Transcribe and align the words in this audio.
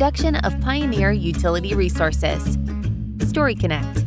production 0.00 0.36
of 0.36 0.58
Pioneer 0.62 1.12
Utility 1.12 1.74
Resources. 1.74 2.56
Story 3.28 3.54
Connect, 3.54 4.06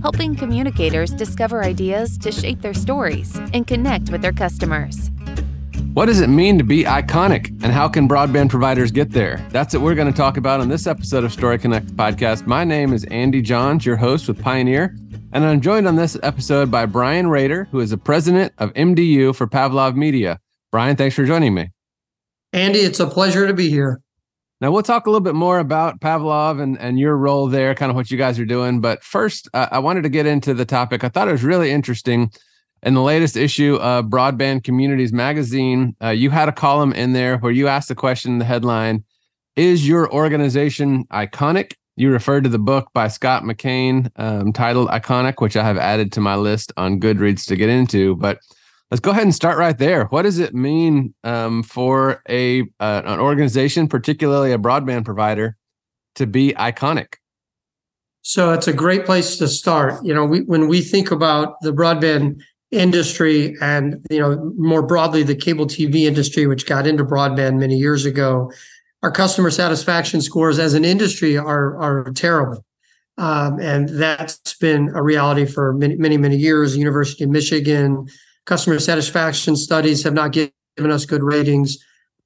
helping 0.00 0.34
communicators 0.34 1.10
discover 1.10 1.62
ideas 1.62 2.16
to 2.16 2.32
shape 2.32 2.62
their 2.62 2.72
stories 2.72 3.38
and 3.52 3.66
connect 3.66 4.08
with 4.08 4.22
their 4.22 4.32
customers. 4.32 5.10
What 5.92 6.06
does 6.06 6.20
it 6.20 6.28
mean 6.28 6.56
to 6.56 6.64
be 6.64 6.84
iconic 6.84 7.48
and 7.62 7.66
how 7.74 7.88
can 7.88 8.08
broadband 8.08 8.48
providers 8.48 8.90
get 8.90 9.10
there? 9.10 9.46
That's 9.50 9.74
what 9.74 9.82
we're 9.82 9.94
going 9.94 10.10
to 10.10 10.16
talk 10.16 10.38
about 10.38 10.60
on 10.60 10.70
this 10.70 10.86
episode 10.86 11.24
of 11.24 11.32
Story 11.34 11.58
Connect 11.58 11.88
podcast. 11.88 12.46
My 12.46 12.64
name 12.64 12.94
is 12.94 13.04
Andy 13.10 13.42
Johns, 13.42 13.84
your 13.84 13.96
host 13.96 14.26
with 14.28 14.40
Pioneer, 14.40 14.96
and 15.34 15.44
I'm 15.44 15.60
joined 15.60 15.86
on 15.86 15.96
this 15.96 16.16
episode 16.22 16.70
by 16.70 16.86
Bryan 16.86 17.26
Rader, 17.26 17.68
who 17.70 17.80
is 17.80 17.90
the 17.90 17.98
president 17.98 18.54
of 18.56 18.72
MDU 18.72 19.36
for 19.36 19.46
Pavlov 19.46 19.94
Media. 19.94 20.40
Bryan, 20.72 20.96
thanks 20.96 21.14
for 21.14 21.26
joining 21.26 21.52
me. 21.52 21.68
Andy, 22.54 22.78
it's 22.78 23.00
a 23.00 23.06
pleasure 23.06 23.46
to 23.46 23.52
be 23.52 23.68
here. 23.68 24.00
Now 24.64 24.70
we'll 24.70 24.82
talk 24.82 25.04
a 25.04 25.10
little 25.10 25.20
bit 25.20 25.34
more 25.34 25.58
about 25.58 26.00
Pavlov 26.00 26.58
and, 26.58 26.80
and 26.80 26.98
your 26.98 27.18
role 27.18 27.48
there, 27.48 27.74
kind 27.74 27.90
of 27.90 27.96
what 27.96 28.10
you 28.10 28.16
guys 28.16 28.38
are 28.38 28.46
doing. 28.46 28.80
But 28.80 29.04
first, 29.04 29.46
uh, 29.52 29.68
I 29.70 29.78
wanted 29.78 30.04
to 30.04 30.08
get 30.08 30.24
into 30.24 30.54
the 30.54 30.64
topic. 30.64 31.04
I 31.04 31.10
thought 31.10 31.28
it 31.28 31.32
was 31.32 31.44
really 31.44 31.70
interesting 31.70 32.32
in 32.82 32.94
the 32.94 33.02
latest 33.02 33.36
issue 33.36 33.74
of 33.82 34.06
Broadband 34.06 34.64
Communities 34.64 35.12
magazine, 35.12 35.94
uh, 36.02 36.08
you 36.08 36.30
had 36.30 36.48
a 36.48 36.52
column 36.52 36.94
in 36.94 37.12
there 37.12 37.36
where 37.36 37.52
you 37.52 37.68
asked 37.68 37.88
the 37.88 37.94
question, 37.94 38.38
the 38.38 38.46
headline, 38.46 39.04
Is 39.54 39.86
your 39.86 40.10
organization 40.10 41.04
iconic? 41.12 41.74
You 41.96 42.10
referred 42.10 42.44
to 42.44 42.50
the 42.50 42.58
book 42.58 42.88
by 42.94 43.08
Scott 43.08 43.42
McKain 43.42 44.10
um, 44.16 44.50
titled 44.54 44.88
Iconic, 44.88 45.42
which 45.42 45.58
I 45.58 45.64
have 45.64 45.76
added 45.76 46.10
to 46.12 46.22
my 46.22 46.36
list 46.36 46.72
on 46.78 47.00
Goodreads 47.00 47.46
to 47.48 47.56
get 47.56 47.68
into. 47.68 48.16
But 48.16 48.38
let's 48.90 49.00
go 49.00 49.10
ahead 49.10 49.24
and 49.24 49.34
start 49.34 49.58
right 49.58 49.76
there. 49.76 50.04
What 50.06 50.22
does 50.22 50.38
it 50.38 50.54
mean 50.54 51.14
um, 51.24 51.62
for 51.62 52.22
a 52.28 52.62
uh, 52.80 53.02
an 53.04 53.20
organization, 53.20 53.88
particularly 53.88 54.52
a 54.52 54.58
broadband 54.58 55.04
provider, 55.04 55.56
to 56.16 56.26
be 56.26 56.52
iconic? 56.52 57.14
So 58.22 58.52
it's 58.52 58.68
a 58.68 58.72
great 58.72 59.04
place 59.04 59.36
to 59.36 59.48
start. 59.48 60.02
You 60.04 60.14
know, 60.14 60.24
we, 60.24 60.40
when 60.40 60.66
we 60.66 60.80
think 60.80 61.10
about 61.10 61.60
the 61.60 61.72
broadband 61.72 62.40
industry 62.70 63.54
and 63.60 64.04
you 64.10 64.18
know 64.18 64.52
more 64.56 64.82
broadly 64.82 65.22
the 65.22 65.34
cable 65.34 65.66
TV 65.66 66.04
industry, 66.04 66.46
which 66.46 66.66
got 66.66 66.86
into 66.86 67.04
broadband 67.04 67.58
many 67.58 67.76
years 67.76 68.04
ago, 68.04 68.50
our 69.02 69.10
customer 69.10 69.50
satisfaction 69.50 70.20
scores 70.20 70.58
as 70.58 70.74
an 70.74 70.84
industry 70.84 71.36
are 71.36 71.76
are 71.80 72.12
terrible, 72.12 72.64
um, 73.18 73.60
and 73.60 73.88
that's 73.90 74.54
been 74.56 74.90
a 74.94 75.02
reality 75.02 75.44
for 75.44 75.74
many 75.74 75.96
many 75.96 76.16
many 76.16 76.36
years. 76.36 76.76
University 76.76 77.24
of 77.24 77.30
Michigan 77.30 78.06
customer 78.46 78.78
satisfaction 78.78 79.56
studies 79.56 80.02
have 80.02 80.14
not 80.14 80.32
given 80.32 80.52
us 80.90 81.04
good 81.04 81.22
ratings. 81.22 81.78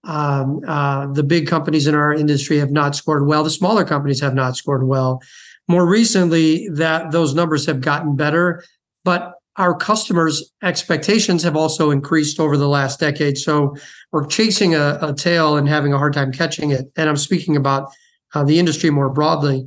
Um, 0.05 0.61
uh, 0.67 1.07
the 1.13 1.23
big 1.23 1.47
companies 1.47 1.87
in 1.87 1.95
our 1.95 2.13
industry 2.13 2.59
have 2.59 2.71
not 2.71 2.95
scored 2.95 3.27
well. 3.27 3.45
The 3.45 3.51
smaller 3.51 3.85
companies 3.85 4.21
have 4.21 4.35
not 4.35 4.57
scored 4.57 4.87
well. 4.87 5.21
More 5.67 5.87
recently, 5.87 6.69
that 6.71 7.11
those 7.11 7.35
numbers 7.35 7.67
have 7.67 7.81
gotten 7.81 8.17
better, 8.17 8.65
but 9.05 9.35
our 9.57 9.75
customers' 9.75 10.53
expectations 10.63 11.43
have 11.43 11.57
also 11.57 11.91
increased 11.91 12.39
over 12.39 12.57
the 12.57 12.69
last 12.69 13.01
decade. 13.01 13.37
So 13.37 13.75
we're 14.13 14.27
chasing 14.27 14.75
a, 14.75 14.99
a 15.03 15.13
tail 15.13 15.57
and 15.57 15.69
having 15.69 15.93
a 15.93 15.99
hard 15.99 16.15
time 16.15 16.33
catching 16.33 16.71
it. 16.71 16.87
And 16.97 17.09
I'm 17.09 17.17
speaking 17.17 17.57
about 17.57 17.91
uh, 18.35 18.45
the 18.45 18.59
industry 18.59 18.91
more 18.91 19.11
broadly. 19.11 19.67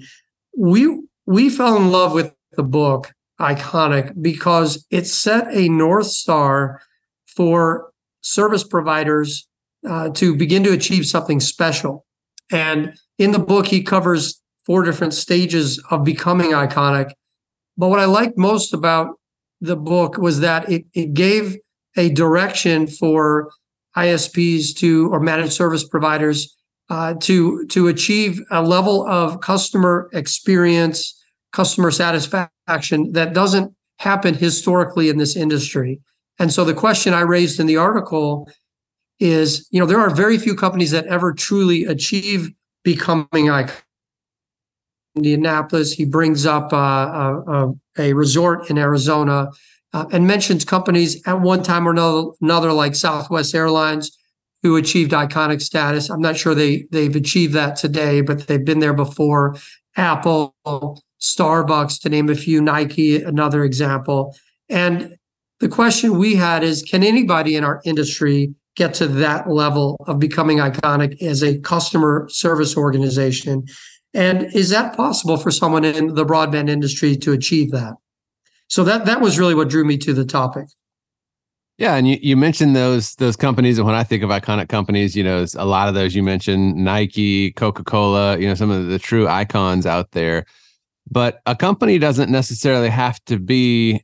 We 0.57 1.01
we 1.25 1.49
fell 1.49 1.75
in 1.75 1.91
love 1.91 2.13
with 2.13 2.33
the 2.53 2.63
book 2.63 3.13
iconic 3.41 4.13
because 4.21 4.85
it 4.89 5.07
set 5.07 5.47
a 5.53 5.67
north 5.67 6.07
star 6.07 6.81
for 7.25 7.91
service 8.21 8.63
providers 8.63 9.47
uh, 9.87 10.09
to 10.11 10.35
begin 10.35 10.63
to 10.63 10.71
achieve 10.71 11.05
something 11.05 11.39
special. 11.39 12.05
And 12.51 12.93
in 13.17 13.31
the 13.31 13.39
book, 13.39 13.67
he 13.67 13.83
covers 13.83 14.41
four 14.65 14.83
different 14.83 15.13
stages 15.13 15.83
of 15.89 16.03
becoming 16.03 16.51
iconic. 16.51 17.11
But 17.77 17.87
what 17.87 17.99
I 17.99 18.05
liked 18.05 18.37
most 18.37 18.73
about 18.73 19.19
the 19.59 19.75
book 19.75 20.17
was 20.17 20.39
that 20.41 20.69
it, 20.69 20.85
it 20.93 21.13
gave 21.13 21.57
a 21.97 22.09
direction 22.09 22.87
for 22.87 23.51
ISPs 23.97 24.75
to 24.77 25.09
or 25.11 25.19
managed 25.19 25.53
service 25.53 25.83
providers 25.83 26.55
uh, 26.89 27.13
to 27.21 27.65
to 27.67 27.87
achieve 27.87 28.41
a 28.51 28.61
level 28.61 29.07
of 29.07 29.39
customer 29.39 30.09
experience, 30.13 31.20
customer 31.51 31.91
satisfaction 31.91 33.11
that 33.13 33.33
doesn't 33.33 33.73
happen 33.99 34.33
historically 34.33 35.09
in 35.09 35.17
this 35.17 35.35
industry. 35.35 35.99
And 36.39 36.51
so 36.51 36.63
the 36.63 36.73
question 36.73 37.13
I 37.13 37.21
raised 37.21 37.59
in 37.59 37.67
the 37.67 37.77
article 37.77 38.49
is, 39.19 39.67
you 39.69 39.79
know, 39.79 39.85
there 39.85 39.99
are 39.99 40.09
very 40.09 40.37
few 40.37 40.55
companies 40.55 40.91
that 40.91 41.05
ever 41.05 41.33
truly 41.33 41.85
achieve 41.85 42.49
becoming 42.83 43.27
iconic. 43.47 43.83
Indianapolis. 45.15 45.93
He 45.93 46.05
brings 46.05 46.45
up 46.45 46.71
uh, 46.71 46.77
a, 46.77 47.43
uh, 47.47 47.71
a, 47.97 48.13
resort 48.13 48.69
in 48.69 48.77
Arizona 48.77 49.49
uh, 49.93 50.05
and 50.11 50.25
mentions 50.25 50.63
companies 50.63 51.21
at 51.27 51.41
one 51.41 51.63
time 51.63 51.87
or 51.87 51.91
another, 51.91 52.29
another, 52.41 52.71
like 52.71 52.95
Southwest 52.95 53.53
Airlines, 53.53 54.17
who 54.63 54.77
achieved 54.77 55.11
iconic 55.11 55.61
status. 55.61 56.09
I'm 56.09 56.21
not 56.21 56.37
sure 56.37 56.55
they 56.55 56.85
they've 56.91 57.15
achieved 57.15 57.53
that 57.53 57.75
today, 57.75 58.21
but 58.21 58.47
they've 58.47 58.63
been 58.63 58.79
there 58.79 58.93
before. 58.93 59.57
Apple, 59.97 60.55
Starbucks, 61.21 62.01
to 62.01 62.09
name 62.09 62.29
a 62.29 62.35
few, 62.35 62.61
Nike, 62.61 63.21
another 63.21 63.63
example. 63.63 64.35
And 64.69 65.17
the 65.59 65.69
question 65.69 66.17
we 66.17 66.35
had 66.35 66.63
is, 66.63 66.81
can 66.81 67.03
anybody 67.03 67.55
in 67.55 67.63
our 67.63 67.81
industry 67.85 68.53
get 68.75 68.93
to 68.95 69.07
that 69.07 69.49
level 69.49 69.97
of 70.07 70.19
becoming 70.19 70.57
iconic 70.57 71.21
as 71.21 71.43
a 71.43 71.59
customer 71.59 72.27
service 72.29 72.75
organization? 72.75 73.65
And 74.13 74.53
is 74.55 74.69
that 74.69 74.95
possible 74.95 75.37
for 75.37 75.51
someone 75.51 75.85
in 75.85 76.15
the 76.15 76.25
broadband 76.25 76.69
industry 76.69 77.15
to 77.17 77.31
achieve 77.31 77.71
that? 77.71 77.93
So 78.67 78.83
that 78.85 79.05
that 79.05 79.21
was 79.21 79.37
really 79.37 79.53
what 79.53 79.69
drew 79.69 79.83
me 79.83 79.97
to 79.97 80.13
the 80.13 80.25
topic. 80.25 80.67
Yeah, 81.77 81.95
and 81.95 82.07
you, 82.07 82.17
you 82.21 82.37
mentioned 82.37 82.75
those 82.75 83.15
those 83.15 83.35
companies, 83.35 83.77
and 83.77 83.85
when 83.85 83.95
I 83.95 84.03
think 84.03 84.23
of 84.23 84.29
iconic 84.29 84.69
companies, 84.69 85.15
you 85.15 85.23
know, 85.23 85.45
a 85.55 85.65
lot 85.65 85.87
of 85.87 85.93
those 85.93 86.15
you 86.15 86.23
mentioned, 86.23 86.75
Nike, 86.75 87.51
Coca 87.53 87.83
Cola, 87.83 88.37
you 88.37 88.47
know, 88.47 88.53
some 88.53 88.71
of 88.71 88.87
the 88.87 88.99
true 88.99 89.27
icons 89.27 89.85
out 89.85 90.11
there. 90.11 90.45
But 91.11 91.41
a 91.45 91.55
company 91.55 91.99
doesn't 91.99 92.31
necessarily 92.31 92.89
have 92.89 93.23
to 93.25 93.37
be 93.37 94.01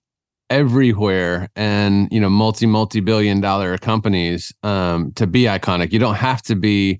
everywhere 0.49 1.49
and 1.57 2.07
you 2.09 2.21
know 2.21 2.29
multi 2.29 2.65
multi 2.65 3.01
billion 3.01 3.41
dollar 3.41 3.77
companies 3.77 4.53
um, 4.63 5.11
to 5.13 5.25
be 5.25 5.43
iconic. 5.43 5.91
You 5.91 5.99
don't 5.99 6.15
have 6.15 6.41
to 6.43 6.55
be 6.55 6.99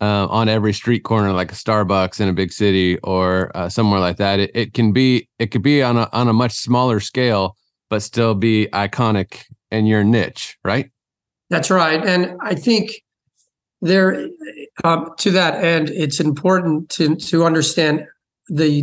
uh, 0.00 0.26
on 0.28 0.48
every 0.48 0.72
street 0.72 1.00
corner 1.00 1.32
like 1.32 1.52
a 1.52 1.54
Starbucks 1.54 2.20
in 2.20 2.28
a 2.28 2.32
big 2.32 2.52
city 2.52 2.98
or 2.98 3.50
uh, 3.56 3.68
somewhere 3.68 4.00
like 4.00 4.16
that. 4.16 4.40
It, 4.40 4.50
it 4.54 4.74
can 4.74 4.92
be 4.92 5.28
it 5.38 5.46
could 5.46 5.62
be 5.62 5.82
on 5.82 5.96
a 5.96 6.08
on 6.12 6.28
a 6.28 6.32
much 6.32 6.52
smaller 6.52 7.00
scale, 7.00 7.56
but 7.90 8.02
still 8.02 8.34
be 8.34 8.68
iconic 8.72 9.44
in 9.70 9.86
your 9.86 10.04
niche, 10.04 10.56
right? 10.64 10.90
That's 11.50 11.70
right, 11.70 12.04
and 12.04 12.36
I 12.40 12.54
think 12.54 13.02
there 13.80 14.28
um, 14.82 15.12
to 15.18 15.30
that 15.30 15.62
end, 15.62 15.90
it's 15.90 16.20
important 16.20 16.88
to 16.90 17.16
to 17.16 17.44
understand 17.44 18.06
the 18.48 18.82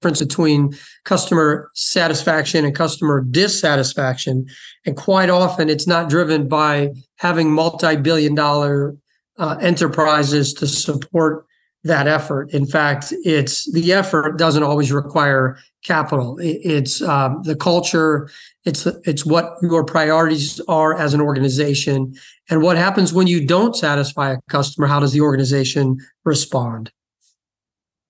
difference 0.00 0.20
between 0.20 0.74
customer 1.04 1.70
satisfaction 1.74 2.64
and 2.64 2.74
customer 2.74 3.20
dissatisfaction. 3.20 4.46
And 4.86 4.96
quite 4.96 5.30
often, 5.30 5.68
it's 5.68 5.86
not 5.86 6.08
driven 6.08 6.48
by 6.48 6.90
having 7.16 7.50
multi 7.50 7.96
billion 7.96 8.34
dollar 8.34 8.96
uh, 9.38 9.56
enterprises 9.60 10.54
to 10.54 10.66
support 10.66 11.46
that 11.84 12.06
effort. 12.06 12.52
In 12.52 12.66
fact, 12.66 13.12
it's 13.24 13.70
the 13.72 13.92
effort 13.92 14.36
doesn't 14.36 14.62
always 14.62 14.92
require 14.92 15.58
capital. 15.84 16.36
it's 16.40 17.00
um, 17.02 17.42
the 17.44 17.56
culture. 17.56 18.28
It's 18.64 18.86
it's 19.04 19.24
what 19.24 19.54
your 19.62 19.84
priorities 19.84 20.60
are 20.68 20.96
as 20.96 21.14
an 21.14 21.20
organization, 21.20 22.14
and 22.50 22.62
what 22.62 22.76
happens 22.76 23.12
when 23.12 23.26
you 23.26 23.44
don't 23.44 23.74
satisfy 23.74 24.32
a 24.32 24.38
customer. 24.48 24.86
How 24.86 25.00
does 25.00 25.12
the 25.12 25.22
organization 25.22 25.98
respond? 26.24 26.92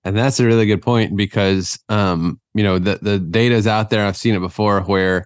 And 0.09 0.17
that's 0.17 0.39
a 0.39 0.45
really 0.45 0.65
good 0.65 0.81
point 0.81 1.15
because 1.15 1.79
um, 1.89 2.39
you 2.55 2.63
know 2.63 2.79
the 2.79 2.97
the 3.01 3.19
data 3.19 3.53
is 3.53 3.67
out 3.67 3.91
there. 3.91 4.05
I've 4.05 4.17
seen 4.17 4.33
it 4.33 4.39
before 4.39 4.81
where 4.81 5.25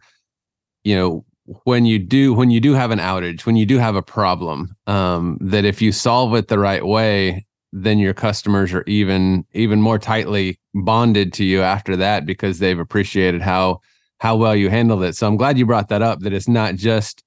you 0.83 0.95
know 0.95 1.25
when 1.63 1.85
you 1.85 1.99
do 1.99 2.33
when 2.33 2.51
you 2.51 2.59
do 2.59 2.73
have 2.73 2.91
an 2.91 2.99
outage 2.99 3.45
when 3.45 3.55
you 3.55 3.65
do 3.65 3.77
have 3.77 3.95
a 3.95 4.01
problem 4.01 4.75
um, 4.87 5.37
that 5.41 5.65
if 5.65 5.81
you 5.81 5.91
solve 5.91 6.35
it 6.35 6.47
the 6.47 6.59
right 6.59 6.85
way 6.85 7.45
then 7.71 7.97
your 7.97 8.13
customers 8.13 8.73
are 8.73 8.83
even 8.87 9.45
even 9.53 9.81
more 9.81 9.99
tightly 9.99 10.59
bonded 10.73 11.33
to 11.33 11.43
you 11.43 11.61
after 11.61 11.95
that 11.95 12.25
because 12.25 12.59
they've 12.59 12.79
appreciated 12.79 13.41
how 13.41 13.79
how 14.19 14.35
well 14.35 14.55
you 14.55 14.69
handled 14.69 15.03
it 15.03 15.15
so 15.15 15.27
i'm 15.27 15.35
glad 15.35 15.57
you 15.57 15.65
brought 15.65 15.89
that 15.89 16.01
up 16.01 16.19
that 16.19 16.33
it's 16.33 16.47
not 16.47 16.75
just 16.75 17.23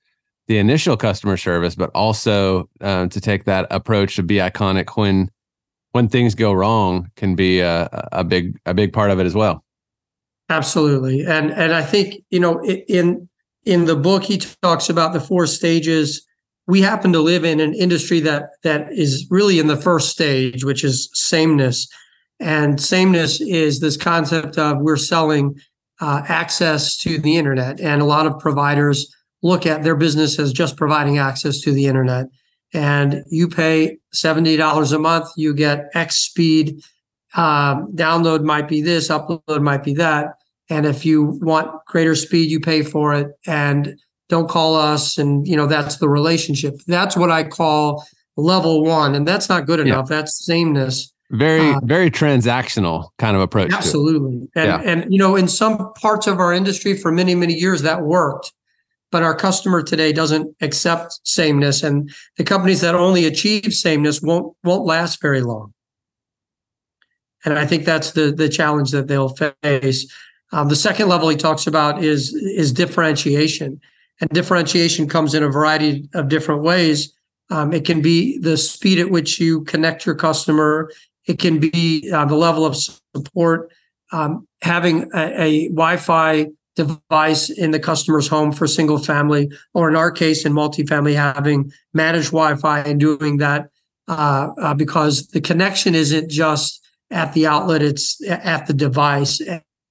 the 0.46 0.56
initial 0.56 0.96
customer 0.96 1.36
service 1.36 1.74
but 1.74 1.90
also 1.94 2.68
uh, 2.80 3.06
to 3.08 3.20
take 3.20 3.44
that 3.44 3.66
approach 3.70 4.16
to 4.16 4.22
be 4.22 4.36
iconic 4.36 4.96
when 4.96 5.30
when 5.96 6.08
things 6.08 6.36
go 6.36 6.52
wrong 6.52 7.10
can 7.16 7.34
be 7.34 7.58
a, 7.58 7.88
a 8.12 8.22
big 8.22 8.56
a 8.66 8.72
big 8.72 8.92
part 8.92 9.10
of 9.10 9.18
it 9.18 9.26
as 9.26 9.34
well 9.34 9.64
absolutely 10.48 11.24
and 11.26 11.50
and 11.52 11.74
i 11.74 11.82
think 11.82 12.22
you 12.30 12.38
know 12.38 12.62
in 12.62 13.28
in 13.66 13.84
the 13.84 13.96
book, 13.96 14.22
he 14.22 14.38
talks 14.38 14.88
about 14.88 15.12
the 15.12 15.20
four 15.20 15.46
stages 15.46 16.24
we 16.68 16.80
happen 16.82 17.12
to 17.12 17.20
live 17.20 17.44
in 17.44 17.60
an 17.60 17.74
industry 17.74 18.18
that 18.20 18.50
that 18.62 18.92
is 18.92 19.26
really 19.30 19.58
in 19.58 19.66
the 19.66 19.76
first 19.76 20.10
stage, 20.10 20.64
which 20.64 20.82
is 20.82 21.08
sameness. 21.12 21.86
And 22.40 22.80
sameness 22.80 23.40
is 23.40 23.80
this 23.80 23.96
concept 23.96 24.58
of 24.58 24.78
we're 24.80 24.96
selling 24.96 25.56
uh, 26.00 26.22
access 26.26 26.96
to 26.98 27.18
the 27.18 27.36
internet, 27.36 27.80
and 27.80 28.02
a 28.02 28.04
lot 28.04 28.26
of 28.26 28.38
providers 28.38 29.14
look 29.42 29.64
at 29.64 29.84
their 29.84 29.94
business 29.94 30.38
as 30.38 30.52
just 30.52 30.76
providing 30.76 31.18
access 31.18 31.60
to 31.60 31.72
the 31.72 31.86
internet. 31.86 32.26
And 32.76 33.24
you 33.30 33.48
pay 33.48 33.98
seventy 34.12 34.56
dollars 34.56 34.92
a 34.92 34.98
month, 34.98 35.28
you 35.36 35.54
get 35.54 35.86
X 35.94 36.16
speed. 36.16 36.82
Um, 37.34 37.92
download 37.94 38.44
might 38.44 38.68
be 38.68 38.80
this, 38.82 39.08
upload 39.08 39.62
might 39.62 39.82
be 39.82 39.94
that. 39.94 40.34
And 40.68 40.86
if 40.86 41.04
you 41.04 41.38
want 41.42 41.70
greater 41.86 42.14
speed, 42.14 42.50
you 42.50 42.60
pay 42.60 42.82
for 42.82 43.14
it. 43.14 43.28
And 43.46 43.96
don't 44.28 44.48
call 44.48 44.74
us 44.74 45.18
and 45.18 45.46
you 45.46 45.56
know 45.56 45.66
that's 45.66 45.98
the 45.98 46.08
relationship 46.08 46.74
that's 46.86 47.16
what 47.16 47.30
i 47.30 47.42
call 47.42 48.04
level 48.36 48.84
one 48.84 49.14
and 49.14 49.26
that's 49.26 49.48
not 49.48 49.66
good 49.66 49.80
enough 49.80 50.06
yeah. 50.10 50.16
that's 50.16 50.44
sameness 50.44 51.12
very 51.30 51.72
uh, 51.72 51.80
very 51.84 52.10
transactional 52.10 53.08
kind 53.18 53.36
of 53.36 53.42
approach 53.42 53.72
absolutely 53.72 54.48
and 54.54 54.66
yeah. 54.66 54.80
and 54.84 55.12
you 55.12 55.18
know 55.18 55.36
in 55.36 55.48
some 55.48 55.92
parts 55.94 56.26
of 56.26 56.38
our 56.38 56.52
industry 56.52 56.96
for 56.96 57.10
many 57.12 57.34
many 57.34 57.54
years 57.54 57.82
that 57.82 58.02
worked 58.02 58.52
but 59.16 59.22
our 59.22 59.34
customer 59.34 59.82
today 59.82 60.12
doesn't 60.12 60.54
accept 60.60 61.20
sameness 61.24 61.82
and 61.82 62.14
the 62.36 62.44
companies 62.44 62.82
that 62.82 62.94
only 62.94 63.24
achieve 63.24 63.72
sameness 63.72 64.20
won't 64.20 64.54
won't 64.62 64.84
last 64.84 65.22
very 65.22 65.40
long 65.40 65.72
and 67.46 67.58
i 67.58 67.64
think 67.64 67.86
that's 67.86 68.10
the 68.12 68.30
the 68.30 68.48
challenge 68.48 68.90
that 68.90 69.06
they'll 69.08 69.34
face 69.62 70.06
um, 70.52 70.68
the 70.68 70.76
second 70.76 71.08
level 71.08 71.30
he 71.30 71.36
talks 71.36 71.66
about 71.66 72.04
is 72.04 72.34
is 72.34 72.72
differentiation 72.72 73.80
and 74.20 74.30
differentiation 74.30 75.08
comes 75.08 75.34
in 75.34 75.42
a 75.42 75.48
variety 75.48 76.08
of 76.14 76.28
different 76.28 76.62
ways. 76.62 77.12
Um, 77.50 77.72
it 77.72 77.84
can 77.84 78.00
be 78.00 78.38
the 78.38 78.56
speed 78.56 78.98
at 78.98 79.10
which 79.10 79.38
you 79.38 79.62
connect 79.64 80.06
your 80.06 80.14
customer. 80.14 80.90
It 81.26 81.38
can 81.38 81.58
be 81.58 82.10
uh, 82.12 82.24
the 82.24 82.34
level 82.34 82.64
of 82.64 82.76
support. 82.76 83.70
Um, 84.12 84.46
having 84.62 85.10
a, 85.14 85.42
a, 85.42 85.68
Wi-Fi 85.68 86.46
device 86.76 87.50
in 87.50 87.72
the 87.72 87.80
customer's 87.80 88.28
home 88.28 88.52
for 88.52 88.66
single 88.66 88.98
family, 88.98 89.50
or 89.74 89.88
in 89.88 89.96
our 89.96 90.10
case, 90.10 90.44
in 90.44 90.52
multifamily, 90.52 91.14
having 91.14 91.72
managed 91.92 92.30
Wi-Fi 92.30 92.80
and 92.80 93.00
doing 93.00 93.38
that 93.38 93.70
uh, 94.08 94.50
uh, 94.60 94.74
because 94.74 95.26
the 95.28 95.40
connection 95.40 95.94
isn't 95.94 96.30
just 96.30 96.86
at 97.10 97.32
the 97.32 97.46
outlet; 97.46 97.82
it's 97.82 98.22
at 98.28 98.66
the 98.66 98.74
device. 98.74 99.40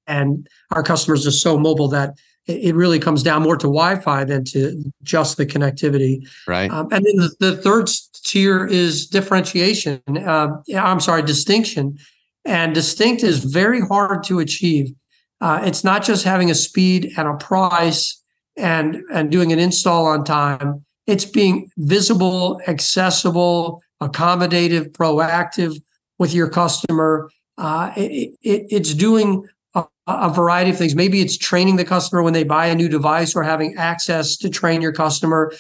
And 0.07 0.47
our 0.71 0.83
customers 0.83 1.25
are 1.25 1.31
so 1.31 1.57
mobile 1.57 1.87
that 1.89 2.13
it 2.47 2.75
really 2.75 2.99
comes 2.99 3.23
down 3.23 3.41
more 3.41 3.57
to 3.57 3.67
Wi-Fi 3.67 4.23
than 4.23 4.43
to 4.45 4.91
just 5.01 5.37
the 5.37 5.45
connectivity. 5.45 6.27
Right. 6.47 6.69
Um, 6.69 6.87
and 6.91 7.03
then 7.05 7.15
the, 7.15 7.35
the, 7.39 7.57
third 7.57 7.89
tier 8.23 8.65
is 8.67 9.07
differentiation. 9.07 10.01
Uh, 10.07 10.49
I'm 10.77 10.99
sorry, 10.99 11.23
distinction. 11.23 11.97
And 12.45 12.75
distinct 12.75 13.23
is 13.23 13.43
very 13.43 13.81
hard 13.81 14.23
to 14.25 14.39
achieve. 14.39 14.93
Uh, 15.41 15.61
it's 15.63 15.83
not 15.83 16.03
just 16.03 16.23
having 16.23 16.49
a 16.49 16.55
speed 16.55 17.11
and 17.17 17.27
a 17.27 17.35
price 17.35 18.21
and 18.57 19.01
and 19.13 19.31
doing 19.31 19.51
an 19.51 19.59
install 19.59 20.05
on 20.05 20.23
time. 20.23 20.85
It's 21.07 21.25
being 21.25 21.69
visible, 21.77 22.61
accessible, 22.67 23.83
accommodative, 24.01 24.91
proactive 24.91 25.81
with 26.17 26.33
your 26.33 26.49
customer. 26.49 27.29
Uh, 27.57 27.91
it, 27.95 28.35
it, 28.41 28.65
it's 28.69 28.93
doing 28.93 29.47
a 30.07 30.29
variety 30.29 30.69
of 30.69 30.77
things. 30.77 30.95
Maybe 30.95 31.21
it's 31.21 31.37
training 31.37 31.77
the 31.77 31.85
customer 31.85 32.21
when 32.21 32.33
they 32.33 32.43
buy 32.43 32.67
a 32.67 32.75
new 32.75 32.87
device 32.87 33.35
or 33.35 33.43
having 33.43 33.75
access 33.75 34.37
to 34.37 34.49
train 34.49 34.81
your 34.81 34.93
customer. 34.93 35.51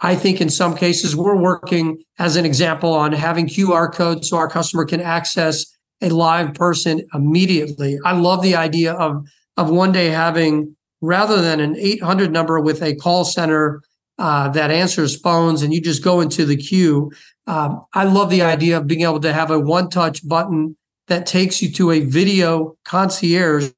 I 0.00 0.14
think 0.14 0.40
in 0.40 0.50
some 0.50 0.76
cases 0.76 1.16
we're 1.16 1.36
working 1.36 2.02
as 2.18 2.36
an 2.36 2.44
example 2.44 2.92
on 2.92 3.12
having 3.12 3.46
QR 3.46 3.92
codes 3.92 4.30
so 4.30 4.36
our 4.36 4.48
customer 4.48 4.84
can 4.84 5.00
access 5.00 5.66
a 6.02 6.10
live 6.10 6.54
person 6.54 7.02
immediately. 7.14 7.98
I 8.04 8.12
love 8.12 8.42
the 8.42 8.56
idea 8.56 8.92
of 8.92 9.26
of 9.56 9.70
one 9.70 9.92
day 9.92 10.08
having 10.08 10.76
rather 11.00 11.42
than 11.42 11.60
an 11.60 11.76
800 11.76 12.32
number 12.32 12.60
with 12.60 12.82
a 12.82 12.94
call 12.94 13.24
center 13.24 13.82
uh, 14.18 14.48
that 14.50 14.70
answers 14.70 15.18
phones 15.20 15.62
and 15.62 15.74
you 15.74 15.80
just 15.80 16.02
go 16.02 16.20
into 16.20 16.44
the 16.44 16.56
queue. 16.56 17.10
Um, 17.46 17.84
I 17.92 18.04
love 18.04 18.30
the 18.30 18.42
idea 18.42 18.78
of 18.78 18.86
being 18.86 19.02
able 19.02 19.20
to 19.20 19.32
have 19.32 19.50
a 19.50 19.58
one 19.58 19.90
touch 19.90 20.26
button 20.26 20.76
that 21.08 21.26
takes 21.26 21.60
you 21.60 21.70
to 21.72 21.90
a 21.90 22.00
video 22.00 22.76
concierge 22.84 23.70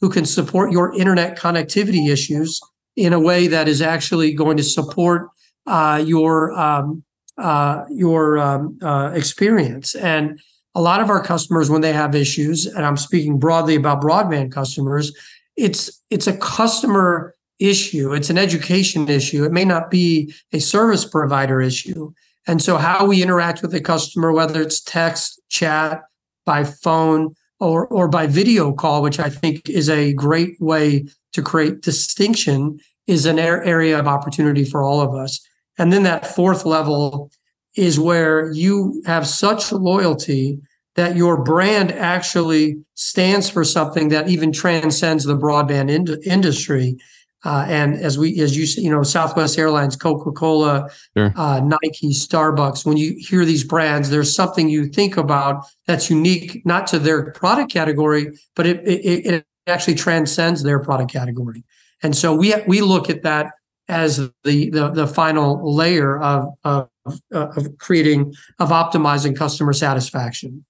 who 0.00 0.08
can 0.08 0.24
support 0.24 0.72
your 0.72 0.98
internet 0.98 1.38
connectivity 1.38 2.10
issues 2.10 2.60
in 2.96 3.12
a 3.12 3.20
way 3.20 3.46
that 3.46 3.68
is 3.68 3.82
actually 3.82 4.32
going 4.32 4.56
to 4.56 4.62
support 4.62 5.28
uh, 5.66 6.02
your 6.04 6.52
um, 6.58 7.04
uh, 7.36 7.84
your 7.90 8.38
um, 8.38 8.78
uh, 8.82 9.12
experience. 9.14 9.94
And 9.94 10.40
a 10.74 10.80
lot 10.80 11.00
of 11.00 11.10
our 11.10 11.22
customers, 11.22 11.70
when 11.70 11.80
they 11.80 11.92
have 11.92 12.14
issues, 12.14 12.66
and 12.66 12.84
I'm 12.84 12.96
speaking 12.96 13.38
broadly 13.38 13.74
about 13.74 14.02
broadband 14.02 14.52
customers, 14.52 15.12
it's 15.56 16.02
it's 16.10 16.26
a 16.26 16.36
customer 16.36 17.34
issue. 17.58 18.12
It's 18.12 18.30
an 18.30 18.38
education 18.38 19.08
issue. 19.08 19.44
It 19.44 19.52
may 19.52 19.64
not 19.64 19.90
be 19.90 20.32
a 20.52 20.60
service 20.60 21.04
provider 21.04 21.60
issue. 21.60 22.12
And 22.46 22.62
so, 22.62 22.76
how 22.78 23.06
we 23.06 23.22
interact 23.22 23.62
with 23.62 23.72
the 23.72 23.80
customer, 23.80 24.32
whether 24.32 24.62
it's 24.62 24.80
text, 24.80 25.40
chat, 25.48 26.02
by 26.46 26.64
phone 26.64 27.34
or 27.60 27.86
or 27.88 28.08
by 28.08 28.26
video 28.26 28.72
call, 28.72 29.02
which 29.02 29.18
I 29.18 29.28
think 29.28 29.68
is 29.68 29.90
a 29.90 30.14
great 30.14 30.60
way 30.60 31.06
to 31.32 31.42
create 31.42 31.82
distinction, 31.82 32.80
is 33.06 33.26
an 33.26 33.38
area 33.38 33.98
of 33.98 34.06
opportunity 34.06 34.64
for 34.64 34.82
all 34.82 35.00
of 35.00 35.14
us. 35.14 35.40
And 35.76 35.92
then 35.92 36.04
that 36.04 36.26
fourth 36.26 36.64
level 36.64 37.30
is 37.78 37.98
where 38.00 38.50
you 38.52 39.02
have 39.06 39.26
such 39.26 39.72
loyalty 39.72 40.58
that 40.96 41.14
your 41.14 41.42
brand 41.44 41.92
actually 41.92 42.76
stands 42.94 43.48
for 43.48 43.62
something 43.62 44.08
that 44.08 44.28
even 44.28 44.50
transcends 44.52 45.24
the 45.24 45.36
broadband 45.36 45.88
ind- 45.88 46.18
industry. 46.24 46.98
Uh, 47.44 47.64
and 47.68 47.94
as 47.94 48.18
we, 48.18 48.40
as 48.40 48.56
you 48.56 48.82
you 48.82 48.90
know, 48.90 49.04
Southwest 49.04 49.56
Airlines, 49.56 49.94
Coca 49.94 50.32
Cola, 50.32 50.90
sure. 51.16 51.32
uh, 51.36 51.60
Nike, 51.60 52.10
Starbucks. 52.10 52.84
When 52.84 52.96
you 52.96 53.14
hear 53.16 53.44
these 53.44 53.62
brands, 53.62 54.10
there's 54.10 54.34
something 54.34 54.68
you 54.68 54.86
think 54.86 55.16
about 55.16 55.64
that's 55.86 56.10
unique, 56.10 56.66
not 56.66 56.88
to 56.88 56.98
their 56.98 57.30
product 57.30 57.70
category, 57.72 58.36
but 58.56 58.66
it 58.66 58.80
it, 58.88 59.26
it 59.26 59.46
actually 59.68 59.94
transcends 59.94 60.64
their 60.64 60.80
product 60.80 61.12
category. 61.12 61.62
And 62.02 62.16
so 62.16 62.34
we 62.34 62.54
we 62.66 62.80
look 62.80 63.08
at 63.08 63.22
that 63.22 63.52
as 63.86 64.16
the 64.42 64.70
the, 64.70 64.90
the 64.92 65.06
final 65.06 65.74
layer 65.74 66.18
of, 66.20 66.48
of 66.64 66.88
of 67.32 67.78
creating 67.78 68.34
of 68.58 68.70
optimizing 68.70 69.36
customer 69.36 69.72
satisfaction. 69.72 70.64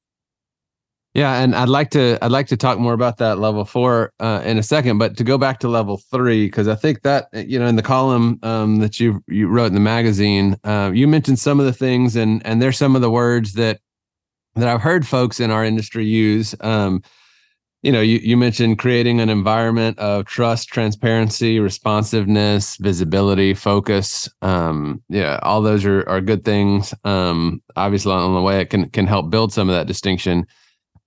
Yeah, 1.14 1.40
and 1.42 1.54
I'd 1.54 1.68
like 1.68 1.90
to 1.90 2.18
I'd 2.23 2.30
like 2.30 2.47
to 2.49 2.57
talk 2.57 2.78
more 2.78 2.92
about 2.92 3.16
that 3.16 3.38
level 3.38 3.64
four 3.64 4.12
uh, 4.21 4.42
in 4.45 4.59
a 4.59 4.62
second, 4.62 4.99
but 4.99 5.16
to 5.16 5.25
go 5.25 5.38
back 5.38 5.59
to 5.61 5.68
level 5.68 5.97
three 6.12 6.47
because 6.47 6.68
I 6.68 6.75
think 6.75 7.02
that 7.02 7.28
you 7.33 7.59
know 7.59 7.66
in 7.66 7.76
the 7.76 7.83
column 7.83 8.38
um, 8.42 8.78
that 8.80 9.00
you 9.00 9.23
you 9.26 9.49
wrote 9.49 9.66
in 9.66 9.75
the 9.75 9.80
magazine, 9.80 10.57
uh, 10.64 10.92
you 10.95 11.09
mentioned 11.09 11.38
some 11.38 11.61
of 11.61 11.66
the 11.66 11.73
things, 11.73 12.14
and 12.14 12.45
and 12.47 12.61
there's 12.61 12.76
some 12.76 12.95
of 12.95 13.02
the 13.02 13.11
words 13.11 13.54
that 13.54 13.80
that 14.54 14.68
I've 14.68 14.83
heard 14.83 15.07
folks 15.07 15.40
in 15.40 15.50
our 15.50 15.64
industry 15.64 16.04
use. 16.04 16.54
Um, 16.61 17.02
you 17.82 17.92
know, 17.92 18.00
you 18.00 18.18
you 18.18 18.37
mentioned 18.37 18.78
creating 18.78 19.20
an 19.20 19.28
environment 19.28 19.99
of 19.99 20.25
trust, 20.26 20.68
transparency, 20.68 21.61
responsiveness, 21.61 22.76
visibility, 22.78 23.54
focus. 23.54 24.28
Um, 24.42 25.02
yeah, 25.08 25.38
all 25.42 25.62
those 25.62 25.85
are 25.85 26.08
are 26.08 26.20
good 26.20 26.44
things. 26.44 26.92
Um, 27.04 27.62
obviously, 27.76 28.12
on 28.12 28.35
the 28.35 28.42
way 28.42 28.61
it 28.61 28.70
can 28.70 28.90
can 28.90 29.06
help 29.06 29.30
build 29.30 29.52
some 29.52 29.68
of 29.68 29.76
that 29.76 29.87
distinction. 29.87 30.44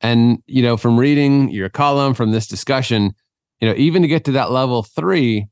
And, 0.01 0.39
you 0.47 0.63
know, 0.63 0.77
from 0.77 0.97
reading 0.97 1.51
your 1.51 1.69
column, 1.69 2.15
from 2.15 2.31
this 2.31 2.47
discussion, 2.47 3.13
you 3.59 3.67
know, 3.67 3.75
even 3.77 4.01
to 4.01 4.07
get 4.07 4.25
to 4.25 4.31
that 4.31 4.51
level 4.51 4.81
three, 4.83 5.47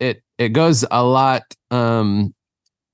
it 0.00 0.22
it 0.38 0.50
goes 0.50 0.84
a 0.90 1.04
lot 1.04 1.42
um 1.70 2.34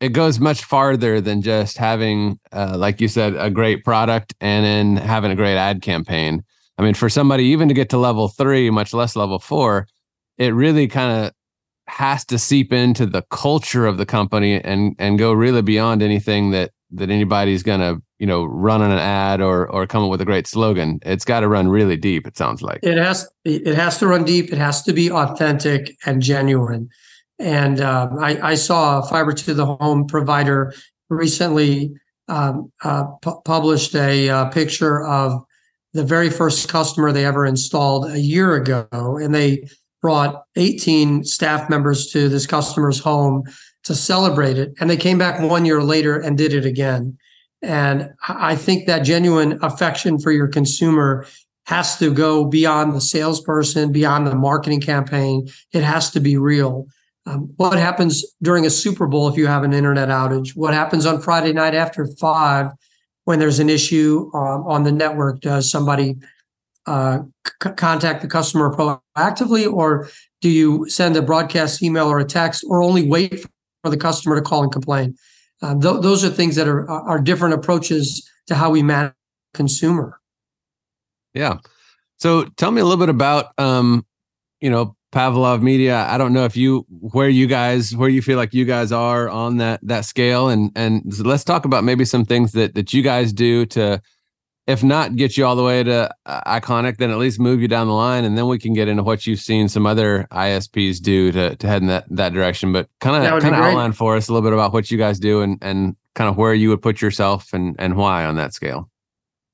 it 0.01 0.11
goes 0.11 0.39
much 0.39 0.63
farther 0.65 1.23
than 1.23 1.41
just 1.41 1.79
having 1.79 2.39
uh, 2.53 2.77
like 2.77 3.01
you 3.01 3.09
said 3.09 3.35
a 3.37 3.51
great 3.51 3.85
product 3.85 4.35
and 4.43 4.65
then 4.65 5.03
having 5.03 5.31
a 5.31 5.37
great 5.37 5.57
ad 5.57 5.81
campaign 5.81 6.45
i 6.79 6.83
mean 6.83 6.95
for 6.95 7.09
somebody 7.09 7.45
even 7.45 7.69
to 7.69 7.75
get 7.75 7.89
to 7.89 7.99
level 7.99 8.29
three 8.29 8.71
much 8.71 8.93
less 8.93 9.17
level 9.17 9.39
four 9.39 9.87
it 10.39 10.55
really 10.55 10.87
kind 10.87 11.27
of 11.27 11.33
has 11.89 12.25
to 12.25 12.39
seep 12.39 12.73
into 12.73 13.07
the 13.07 13.23
culture 13.31 13.87
of 13.87 13.97
the 13.97 14.07
company 14.07 14.61
and 14.61 14.95
and 14.99 15.19
go 15.19 15.33
really 15.33 15.63
beyond 15.63 16.03
anything 16.03 16.51
that 16.51 16.73
that 16.91 17.11
anybody's 17.11 17.63
gonna 17.63 17.97
you 18.19 18.27
know 18.27 18.45
run 18.45 18.83
on 18.83 18.91
an 18.91 18.99
ad 18.99 19.41
or 19.41 19.71
or 19.71 19.87
come 19.87 20.03
up 20.05 20.11
with 20.11 20.21
a 20.21 20.25
great 20.25 20.47
slogan. 20.47 20.99
It's 21.03 21.25
got 21.25 21.41
to 21.41 21.49
run 21.49 21.69
really 21.69 21.97
deep 21.97 22.27
it 22.27 22.37
sounds 22.37 22.63
like. 22.63 22.81
It 22.83 22.99
has 22.99 23.29
it 23.45 23.75
has 23.75 23.99
to 23.99 24.07
run 24.07 24.25
deep 24.25 24.53
it 24.53 24.59
has 24.59 24.83
to 24.85 24.93
be 24.93 25.11
authentic 25.11 25.97
and 26.07 26.21
genuine. 26.21 26.89
And 27.39 27.81
um, 27.81 28.19
I, 28.19 28.41
I, 28.41 28.55
saw 28.55 29.01
a 29.01 29.03
fiber 29.03 29.35
to 29.35 29.53
the 29.53 29.67
home 29.67 30.07
provider 30.07 30.73
recently 31.11 31.93
um, 32.29 32.73
uh, 32.83 33.05
pu- 33.21 33.43
published 33.45 33.95
a 33.95 34.31
uh, 34.31 34.47
picture 34.47 35.05
of 35.05 35.45
the 35.97 36.05
very 36.05 36.31
first 36.31 36.69
customer 36.69 37.11
they 37.11 37.25
ever 37.25 37.47
installed 37.47 38.11
a 38.11 38.21
year 38.21 38.55
ago 38.55 38.87
and 38.93 39.35
they 39.35 39.67
brought 40.03 40.45
18 40.57 41.25
staff 41.25 41.69
members 41.69 42.11
to 42.13 42.29
this 42.29 42.47
customer's 42.47 43.01
home 43.01 43.43
to 43.85 43.95
celebrate 43.95 44.59
it. 44.59 44.73
And 44.79 44.91
they 44.91 44.97
came 44.97 45.19
back 45.19 45.41
one 45.41 45.65
year 45.65 45.83
later 45.83 46.19
and 46.19 46.37
did 46.37 46.53
it 46.53 46.67
again. 46.67 47.17
And 47.63 48.11
I 48.29 48.55
think 48.55 48.87
that 48.87 49.01
genuine 49.01 49.59
affection 49.63 50.19
for 50.19 50.31
your 50.31 50.49
consumer 50.49 51.27
has 51.65 51.99
to 51.99 52.13
go 52.13 52.45
beyond 52.45 52.95
the 52.95 53.01
salesperson, 53.01 53.91
beyond 53.91 54.27
the 54.27 54.37
marketing 54.37 54.81
campaign. 54.81 55.49
It 55.73 55.83
has 55.83 56.11
to 56.13 56.21
be 56.21 56.37
real. 56.37 56.87
Um, 57.25 57.53
what 57.57 57.77
happens 57.77 58.25
during 58.41 58.67
a 58.67 58.71
Super 58.71 59.07
Bowl 59.07 59.29
if 59.29 59.37
you 59.37 59.49
have 59.49 59.65
an 59.65 59.73
internet 59.73 60.09
outage? 60.09 60.51
What 60.55 60.75
happens 60.75 61.07
on 61.07 61.21
Friday 61.21 61.53
night 61.53 61.75
after 61.75 62.07
five 62.07 62.71
when 63.27 63.41
there's 63.41 63.59
an 63.59 63.69
issue 63.69 64.31
um, 64.35 64.67
on 64.67 64.85
the 64.85 64.93
network? 64.93 65.41
Does 65.41 65.71
somebody 65.71 66.17
uh, 66.87 67.21
c- 67.63 67.71
contact 67.77 68.23
the 68.23 68.29
customer 68.29 68.73
proactively, 68.73 69.71
or 69.71 70.09
do 70.41 70.49
you 70.49 70.89
send 70.89 71.17
a 71.17 71.23
broadcast 71.23 71.83
email 71.83 72.07
or 72.09 72.19
a 72.19 72.25
text, 72.25 72.65
or 72.69 72.83
only 72.83 73.07
wait 73.07 73.45
for 73.83 73.91
the 73.91 73.97
customer 73.97 74.37
to 74.37 74.43
call 74.43 74.63
and 74.63 74.73
complain? 74.73 75.17
Uh, 75.61 75.75
th- 75.75 76.01
those 76.03 76.25
are 76.25 76.31
things 76.31 76.57
that 76.57 76.69
are 76.69 76.89
are 76.89 77.21
different 77.21 77.55
approaches 77.55 78.29
to 78.47 78.55
how 78.55 78.71
we 78.71 78.83
manage 78.83 79.13
consumer. 79.55 80.21
Yeah. 81.35 81.59
So 82.19 82.45
tell 82.57 82.71
me 82.71 82.81
a 82.81 82.85
little 82.85 83.05
bit 83.05 83.11
about 83.11 83.53
um, 83.59 84.07
you 84.61 84.71
know, 84.71 84.97
Pavlov 85.17 85.63
Media. 85.63 86.07
I 86.11 86.19
don't 86.19 86.35
know 86.35 86.45
if 86.45 86.59
you 86.59 86.85
where 86.91 87.29
you 87.29 87.47
guys 87.47 87.97
where 87.97 88.11
you 88.11 88.21
feel 88.21 88.37
like 88.37 88.53
you 88.53 88.67
guys 88.67 88.93
are 88.93 89.31
on 89.31 89.57
that 89.57 89.81
that 89.83 90.05
scale, 90.05 90.51
and 90.51 90.71
and 90.77 91.03
let's 91.25 91.43
talk 91.43 91.65
about 91.65 91.85
maybe 91.85 92.05
some 92.05 92.27
things 92.27 92.53
that 92.53 92.75
that 92.75 92.93
you 92.93 93.03
guys 93.03 93.33
do 93.33 93.65
to 93.67 94.03
if 94.67 94.83
not 94.83 95.17
get 95.17 95.39
you 95.39 95.47
all 95.47 95.57
the 95.57 95.63
way 95.63 95.83
to 95.83 96.11
uh, 96.27 96.61
iconic, 96.61 96.99
then 96.99 97.11
at 97.11 97.19
least 97.19 97.39
move 97.39 97.63
you 97.63 97.69
down 97.69 97.87
the 97.87 97.95
line, 97.95 98.25
and 98.25 98.37
then 98.37 98.47
we 98.47 98.59
can 98.59 98.75
get 98.75 98.89
into 98.89 99.03
what 99.03 99.27
you've 99.27 99.41
seen 99.41 99.69
some 99.69 99.87
other 99.87 100.27
ISPs 100.33 101.01
do 101.01 101.33
to 101.33 101.57
to 101.57 101.67
head 101.67 101.81
in 101.81 101.89
that 101.89 102.05
that 102.11 102.35
direction. 102.35 102.73
But 102.73 102.91
kind 103.01 103.17
of 103.17 103.43
kind 103.43 103.55
of 103.55 103.63
outline 103.63 103.93
for 103.93 104.17
us 104.17 104.29
a 104.29 104.35
little 104.35 104.47
bit 104.47 104.53
about 104.53 104.75
what 104.75 104.91
you 104.91 104.99
guys 104.99 105.19
do 105.19 105.41
and 105.41 105.59
and 105.63 105.97
kind 106.15 106.29
of 106.29 106.37
where 106.37 106.53
you 106.53 106.69
would 106.69 106.83
put 106.83 107.01
yourself 107.01 107.55
and 107.55 107.75
and 107.79 107.97
why 107.97 108.27
on 108.27 108.37
that 108.37 108.53
scale. 108.53 108.91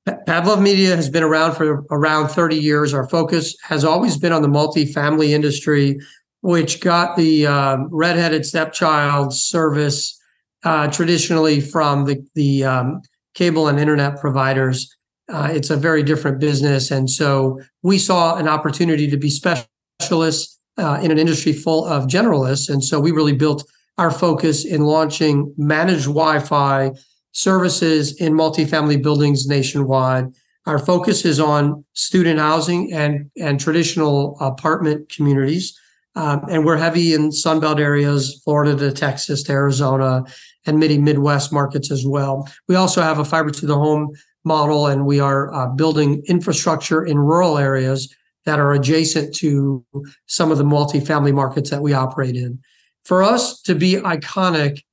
Pavlov 0.07 0.61
Media 0.61 0.95
has 0.95 1.09
been 1.09 1.23
around 1.23 1.55
for 1.55 1.85
around 1.89 2.27
30 2.27 2.57
years. 2.57 2.93
Our 2.93 3.07
focus 3.07 3.55
has 3.63 3.85
always 3.85 4.17
been 4.17 4.33
on 4.33 4.41
the 4.41 4.49
multifamily 4.49 5.29
industry, 5.29 5.99
which 6.41 6.81
got 6.81 7.15
the 7.15 7.47
um, 7.47 7.87
redheaded 7.89 8.45
stepchild 8.45 9.33
service 9.33 10.19
uh, 10.63 10.87
traditionally 10.87 11.61
from 11.61 12.05
the 12.05 12.21
the 12.35 12.65
um, 12.65 13.01
cable 13.33 13.67
and 13.67 13.79
internet 13.79 14.19
providers. 14.19 14.93
Uh, 15.31 15.49
it's 15.51 15.69
a 15.69 15.77
very 15.77 16.03
different 16.03 16.39
business. 16.39 16.91
And 16.91 17.09
so 17.09 17.59
we 17.81 17.97
saw 17.97 18.35
an 18.35 18.47
opportunity 18.47 19.09
to 19.09 19.17
be 19.17 19.29
specialists 19.29 20.59
uh, 20.77 20.99
in 21.01 21.11
an 21.11 21.17
industry 21.17 21.53
full 21.53 21.85
of 21.85 22.07
generalists. 22.07 22.69
And 22.69 22.83
so 22.83 22.99
we 22.99 23.11
really 23.11 23.33
built 23.33 23.63
our 23.97 24.11
focus 24.11 24.65
in 24.65 24.81
launching 24.81 25.53
managed 25.57 26.05
Wi 26.05 26.39
Fi 26.39 26.91
services 27.33 28.15
in 28.21 28.33
multifamily 28.33 29.01
buildings 29.01 29.45
nationwide. 29.45 30.25
Our 30.65 30.79
focus 30.79 31.25
is 31.25 31.39
on 31.39 31.83
student 31.93 32.39
housing 32.39 32.93
and, 32.93 33.29
and 33.37 33.59
traditional 33.59 34.37
apartment 34.39 35.09
communities. 35.09 35.77
Um, 36.15 36.45
and 36.49 36.63
we're 36.63 36.77
heavy 36.77 37.13
in 37.13 37.31
Sunbelt 37.31 37.79
areas, 37.79 38.39
Florida 38.43 38.77
to 38.77 38.91
Texas 38.91 39.43
to 39.43 39.51
Arizona, 39.51 40.23
and 40.65 40.79
many 40.79 40.97
Midwest 40.97 41.51
markets 41.51 41.91
as 41.91 42.05
well. 42.05 42.47
We 42.67 42.75
also 42.75 43.01
have 43.01 43.19
a 43.19 43.25
fiber 43.25 43.49
to 43.49 43.65
the 43.65 43.77
home 43.77 44.13
model, 44.45 44.87
and 44.87 45.05
we 45.05 45.19
are 45.19 45.51
uh, 45.53 45.67
building 45.69 46.21
infrastructure 46.27 47.03
in 47.03 47.17
rural 47.17 47.57
areas 47.57 48.13
that 48.45 48.59
are 48.59 48.73
adjacent 48.73 49.33
to 49.35 49.83
some 50.27 50.51
of 50.51 50.57
the 50.57 50.63
multifamily 50.63 51.33
markets 51.33 51.69
that 51.71 51.81
we 51.81 51.93
operate 51.93 52.35
in. 52.35 52.59
For 53.05 53.23
us 53.23 53.61
to 53.63 53.73
be 53.73 53.93
iconic, 53.95 54.83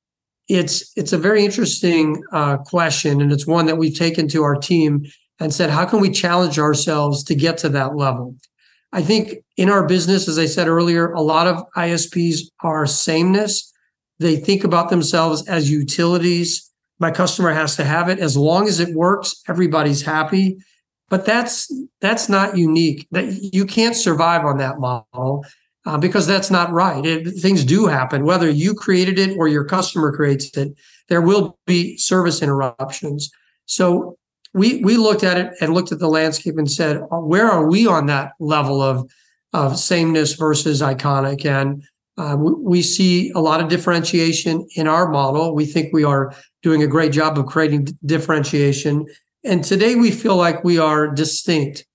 it's 0.55 0.91
it's 0.95 1.13
a 1.13 1.17
very 1.17 1.45
interesting 1.45 2.23
uh, 2.31 2.57
question, 2.57 3.21
and 3.21 3.31
it's 3.31 3.47
one 3.47 3.65
that 3.65 3.77
we've 3.77 3.97
taken 3.97 4.27
to 4.29 4.43
our 4.43 4.55
team 4.55 5.05
and 5.39 5.53
said, 5.53 5.69
how 5.69 5.85
can 5.85 5.99
we 5.99 6.11
challenge 6.11 6.59
ourselves 6.59 7.23
to 7.23 7.35
get 7.35 7.57
to 7.59 7.69
that 7.69 7.95
level? 7.95 8.35
I 8.93 9.01
think 9.01 9.43
in 9.57 9.69
our 9.69 9.87
business, 9.87 10.27
as 10.27 10.37
I 10.37 10.45
said 10.45 10.67
earlier, 10.67 11.11
a 11.13 11.21
lot 11.21 11.47
of 11.47 11.63
ISPs 11.75 12.41
are 12.61 12.85
sameness. 12.85 13.71
They 14.19 14.35
think 14.35 14.63
about 14.63 14.89
themselves 14.89 15.47
as 15.47 15.71
utilities 15.71 16.71
my 17.01 17.09
customer 17.09 17.51
has 17.51 17.75
to 17.77 17.83
have 17.83 18.09
it 18.09 18.19
as 18.19 18.37
long 18.37 18.67
as 18.67 18.79
it 18.79 18.95
works 18.95 19.41
everybody's 19.49 20.03
happy 20.03 20.57
but 21.09 21.25
that's 21.25 21.69
that's 21.99 22.29
not 22.29 22.55
unique 22.55 23.07
that 23.11 23.25
you 23.51 23.65
can't 23.65 23.95
survive 23.95 24.45
on 24.45 24.59
that 24.59 24.79
model 24.79 25.43
uh, 25.85 25.97
because 25.97 26.27
that's 26.27 26.51
not 26.51 26.71
right. 26.71 27.05
It, 27.05 27.39
things 27.39 27.63
do 27.63 27.87
happen. 27.87 28.23
Whether 28.23 28.49
you 28.49 28.73
created 28.73 29.17
it 29.19 29.37
or 29.37 29.47
your 29.47 29.65
customer 29.65 30.11
creates 30.11 30.55
it 30.57 30.75
there 31.11 31.21
will 31.21 31.59
be 31.67 31.97
service 31.97 32.41
interruptions. 32.41 33.29
So 33.65 34.17
we 34.53 34.81
we 34.81 34.95
looked 34.95 35.25
at 35.25 35.37
it 35.37 35.51
and 35.59 35.73
looked 35.73 35.91
at 35.91 35.99
the 35.99 36.07
landscape 36.07 36.57
and 36.57 36.71
said 36.71 37.01
uh, 37.11 37.17
where 37.17 37.51
are 37.51 37.67
we 37.67 37.85
on 37.85 38.05
that 38.05 38.31
level 38.39 38.81
of 38.81 39.11
of 39.51 39.77
sameness 39.77 40.35
versus 40.35 40.81
iconic? 40.81 41.45
And 41.45 41.83
uh, 42.17 42.37
we, 42.37 42.81
see 42.81 43.31
a 43.31 43.39
lot 43.39 43.61
of 43.61 43.67
differentiation 43.67 44.67
in 44.75 44.87
our 44.87 45.09
model. 45.09 45.53
We 45.55 45.65
think 45.65 45.91
we 45.91 46.03
are 46.03 46.33
doing 46.61 46.83
a 46.83 46.87
great 46.87 47.11
job 47.11 47.37
of 47.37 47.45
creating 47.45 47.87
differentiation. 48.05 49.07
And 49.43 49.63
today 49.63 49.95
we 49.95 50.11
feel 50.11 50.35
like 50.35 50.63
we 50.63 50.77
are 50.77 51.07
distinct. 51.07 51.85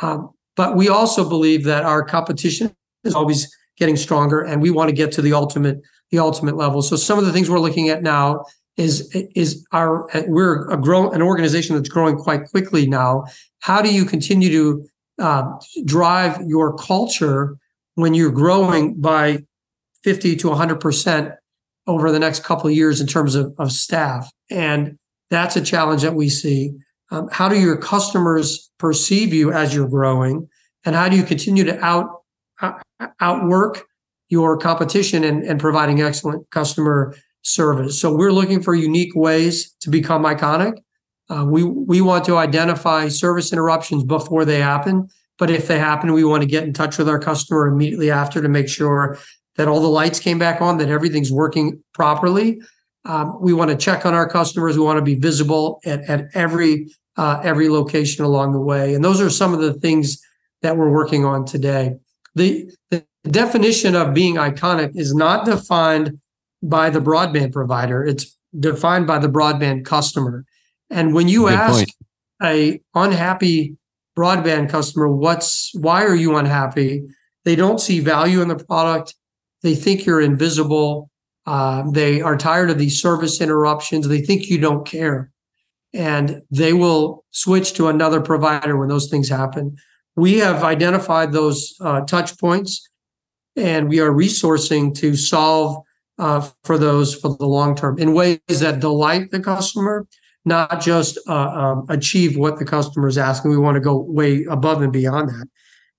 Um, 0.00 0.30
but 0.56 0.76
we 0.76 0.88
also 0.88 1.28
believe 1.28 1.64
that 1.64 1.84
our 1.84 2.04
competition 2.04 2.74
is 3.04 3.14
always 3.14 3.54
getting 3.76 3.96
stronger 3.96 4.40
and 4.42 4.60
we 4.60 4.70
want 4.70 4.88
to 4.88 4.94
get 4.94 5.12
to 5.12 5.22
the 5.22 5.32
ultimate 5.32 5.80
the 6.10 6.18
ultimate 6.18 6.56
level. 6.56 6.82
So 6.82 6.96
some 6.96 7.18
of 7.18 7.24
the 7.24 7.32
things 7.32 7.48
we're 7.48 7.58
looking 7.58 7.88
at 7.88 8.02
now 8.02 8.44
is 8.76 9.10
is 9.34 9.66
our 9.72 10.08
we're 10.26 10.68
a 10.70 10.76
grow 10.76 11.10
an 11.10 11.22
organization 11.22 11.76
that's 11.76 11.88
growing 11.88 12.16
quite 12.16 12.44
quickly 12.46 12.86
now. 12.86 13.24
How 13.60 13.82
do 13.82 13.92
you 13.92 14.04
continue 14.04 14.50
to 14.50 14.88
uh, 15.18 15.44
drive 15.84 16.40
your 16.46 16.76
culture 16.76 17.56
when 17.94 18.14
you're 18.14 18.32
growing 18.32 19.00
by 19.00 19.44
50 20.04 20.36
to 20.36 20.48
100 20.48 20.80
percent 20.80 21.32
over 21.86 22.12
the 22.12 22.18
next 22.18 22.44
couple 22.44 22.68
of 22.68 22.76
years 22.76 23.00
in 23.00 23.06
terms 23.06 23.34
of, 23.34 23.54
of 23.58 23.72
staff. 23.72 24.30
And 24.50 24.98
that's 25.30 25.56
a 25.56 25.62
challenge 25.62 26.02
that 26.02 26.14
we 26.14 26.28
see. 26.28 26.72
Um, 27.10 27.28
how 27.30 27.48
do 27.48 27.58
your 27.58 27.76
customers 27.76 28.70
perceive 28.78 29.34
you 29.34 29.52
as 29.52 29.74
you're 29.74 29.88
growing? 29.88 30.48
And 30.84 30.94
how 30.94 31.08
do 31.08 31.16
you 31.16 31.22
continue 31.22 31.64
to 31.64 31.84
out 31.84 32.21
outwork 33.20 33.84
your 34.28 34.56
competition 34.56 35.24
and, 35.24 35.42
and 35.42 35.60
providing 35.60 36.00
excellent 36.00 36.48
customer 36.50 37.14
service? 37.42 38.00
So 38.00 38.14
we're 38.14 38.32
looking 38.32 38.62
for 38.62 38.74
unique 38.74 39.14
ways 39.14 39.74
to 39.80 39.90
become 39.90 40.24
iconic. 40.24 40.78
Uh, 41.28 41.44
we 41.44 41.64
we 41.64 42.00
want 42.00 42.24
to 42.24 42.36
identify 42.36 43.08
service 43.08 43.52
interruptions 43.52 44.04
before 44.04 44.44
they 44.44 44.60
happen, 44.60 45.08
but 45.38 45.50
if 45.50 45.66
they 45.66 45.78
happen, 45.78 46.12
we 46.12 46.24
want 46.24 46.42
to 46.42 46.48
get 46.48 46.64
in 46.64 46.72
touch 46.72 46.98
with 46.98 47.08
our 47.08 47.18
customer 47.18 47.68
immediately 47.68 48.10
after 48.10 48.42
to 48.42 48.48
make 48.48 48.68
sure 48.68 49.18
that 49.56 49.68
all 49.68 49.80
the 49.80 49.88
lights 49.88 50.18
came 50.18 50.38
back 50.38 50.60
on, 50.60 50.78
that 50.78 50.88
everything's 50.88 51.32
working 51.32 51.82
properly. 51.94 52.60
Um, 53.04 53.36
we 53.40 53.52
want 53.52 53.70
to 53.70 53.76
check 53.76 54.06
on 54.06 54.14
our 54.14 54.28
customers. 54.28 54.76
We 54.76 54.84
want 54.84 54.98
to 54.98 55.04
be 55.04 55.14
visible 55.14 55.80
at, 55.84 56.02
at 56.08 56.26
every 56.34 56.88
uh, 57.16 57.40
every 57.42 57.68
location 57.68 58.24
along 58.24 58.52
the 58.52 58.60
way, 58.60 58.94
and 58.94 59.04
those 59.04 59.20
are 59.20 59.30
some 59.30 59.54
of 59.54 59.60
the 59.60 59.74
things 59.74 60.20
that 60.62 60.76
we're 60.76 60.90
working 60.90 61.24
on 61.24 61.44
today. 61.44 61.94
The, 62.34 62.70
the 62.90 63.04
definition 63.24 63.94
of 63.94 64.14
being 64.14 64.36
iconic 64.36 64.92
is 64.94 65.14
not 65.14 65.44
defined 65.44 66.18
by 66.62 66.90
the 66.90 67.00
broadband 67.00 67.52
provider; 67.52 68.04
it's 68.04 68.36
defined 68.58 69.06
by 69.06 69.18
the 69.18 69.28
broadband 69.28 69.84
customer. 69.84 70.44
And 70.90 71.14
when 71.14 71.28
you 71.28 71.42
Good 71.42 71.54
ask 71.54 71.78
point. 71.78 71.90
a 72.42 72.80
unhappy 72.94 73.76
broadband 74.16 74.70
customer, 74.70 75.08
"What's 75.08 75.70
why 75.74 76.04
are 76.04 76.14
you 76.14 76.36
unhappy?" 76.36 77.04
They 77.44 77.56
don't 77.56 77.80
see 77.80 77.98
value 78.00 78.40
in 78.40 78.48
the 78.48 78.56
product 78.56 79.14
they 79.62 79.74
think 79.74 80.04
you're 80.04 80.20
invisible. 80.20 81.10
Uh, 81.46 81.84
they 81.90 82.20
are 82.20 82.36
tired 82.36 82.70
of 82.70 82.78
these 82.78 83.00
service 83.00 83.40
interruptions. 83.40 84.06
They 84.06 84.20
think 84.20 84.48
you 84.48 84.58
don't 84.58 84.86
care. 84.86 85.30
And 85.94 86.42
they 86.50 86.72
will 86.72 87.24
switch 87.30 87.74
to 87.74 87.88
another 87.88 88.20
provider 88.20 88.76
when 88.76 88.88
those 88.88 89.08
things 89.08 89.28
happen. 89.28 89.76
We 90.16 90.38
have 90.38 90.62
identified 90.62 91.32
those 91.32 91.74
uh, 91.80 92.02
touch 92.02 92.38
points 92.38 92.88
and 93.56 93.88
we 93.88 94.00
are 94.00 94.10
resourcing 94.10 94.94
to 94.96 95.16
solve 95.16 95.82
uh, 96.18 96.46
for 96.64 96.78
those 96.78 97.14
for 97.14 97.36
the 97.36 97.46
long 97.46 97.74
term 97.74 97.98
in 97.98 98.14
ways 98.14 98.38
that 98.48 98.80
delight 98.80 99.30
the 99.30 99.40
customer, 99.40 100.06
not 100.44 100.80
just 100.80 101.18
uh, 101.28 101.48
um, 101.48 101.86
achieve 101.88 102.36
what 102.36 102.58
the 102.58 102.64
customer 102.64 103.08
is 103.08 103.18
asking. 103.18 103.50
We 103.50 103.58
want 103.58 103.76
to 103.76 103.80
go 103.80 103.96
way 103.96 104.44
above 104.44 104.82
and 104.82 104.92
beyond 104.92 105.30
that. 105.30 105.46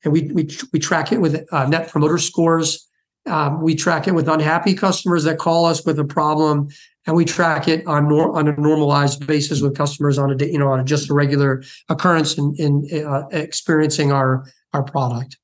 And 0.03 0.13
we, 0.13 0.23
we, 0.33 0.49
we 0.71 0.79
track 0.79 1.11
it 1.11 1.21
with 1.21 1.45
uh, 1.51 1.65
net 1.67 1.89
promoter 1.89 2.17
scores 2.17 2.87
um, 3.25 3.61
we 3.61 3.75
track 3.75 4.07
it 4.07 4.13
with 4.15 4.27
unhappy 4.27 4.73
customers 4.73 5.23
that 5.23 5.37
call 5.37 5.65
us 5.65 5.85
with 5.85 5.97
a 5.99 6.03
problem, 6.05 6.67
and 7.05 7.15
we 7.15 7.25
track 7.25 7.67
it 7.67 7.85
on 7.87 8.07
nor- 8.09 8.37
on 8.37 8.47
a 8.47 8.55
normalized 8.57 9.25
basis 9.25 9.61
with 9.61 9.75
customers 9.75 10.17
on 10.17 10.31
a 10.31 10.45
you 10.45 10.57
know 10.59 10.69
on 10.69 10.79
a, 10.81 10.83
just 10.83 11.09
a 11.09 11.13
regular 11.13 11.63
occurrence 11.89 12.37
in, 12.37 12.53
in 12.57 13.05
uh, 13.05 13.23
experiencing 13.31 14.11
our 14.11 14.45
our 14.73 14.83
product. 14.83 15.37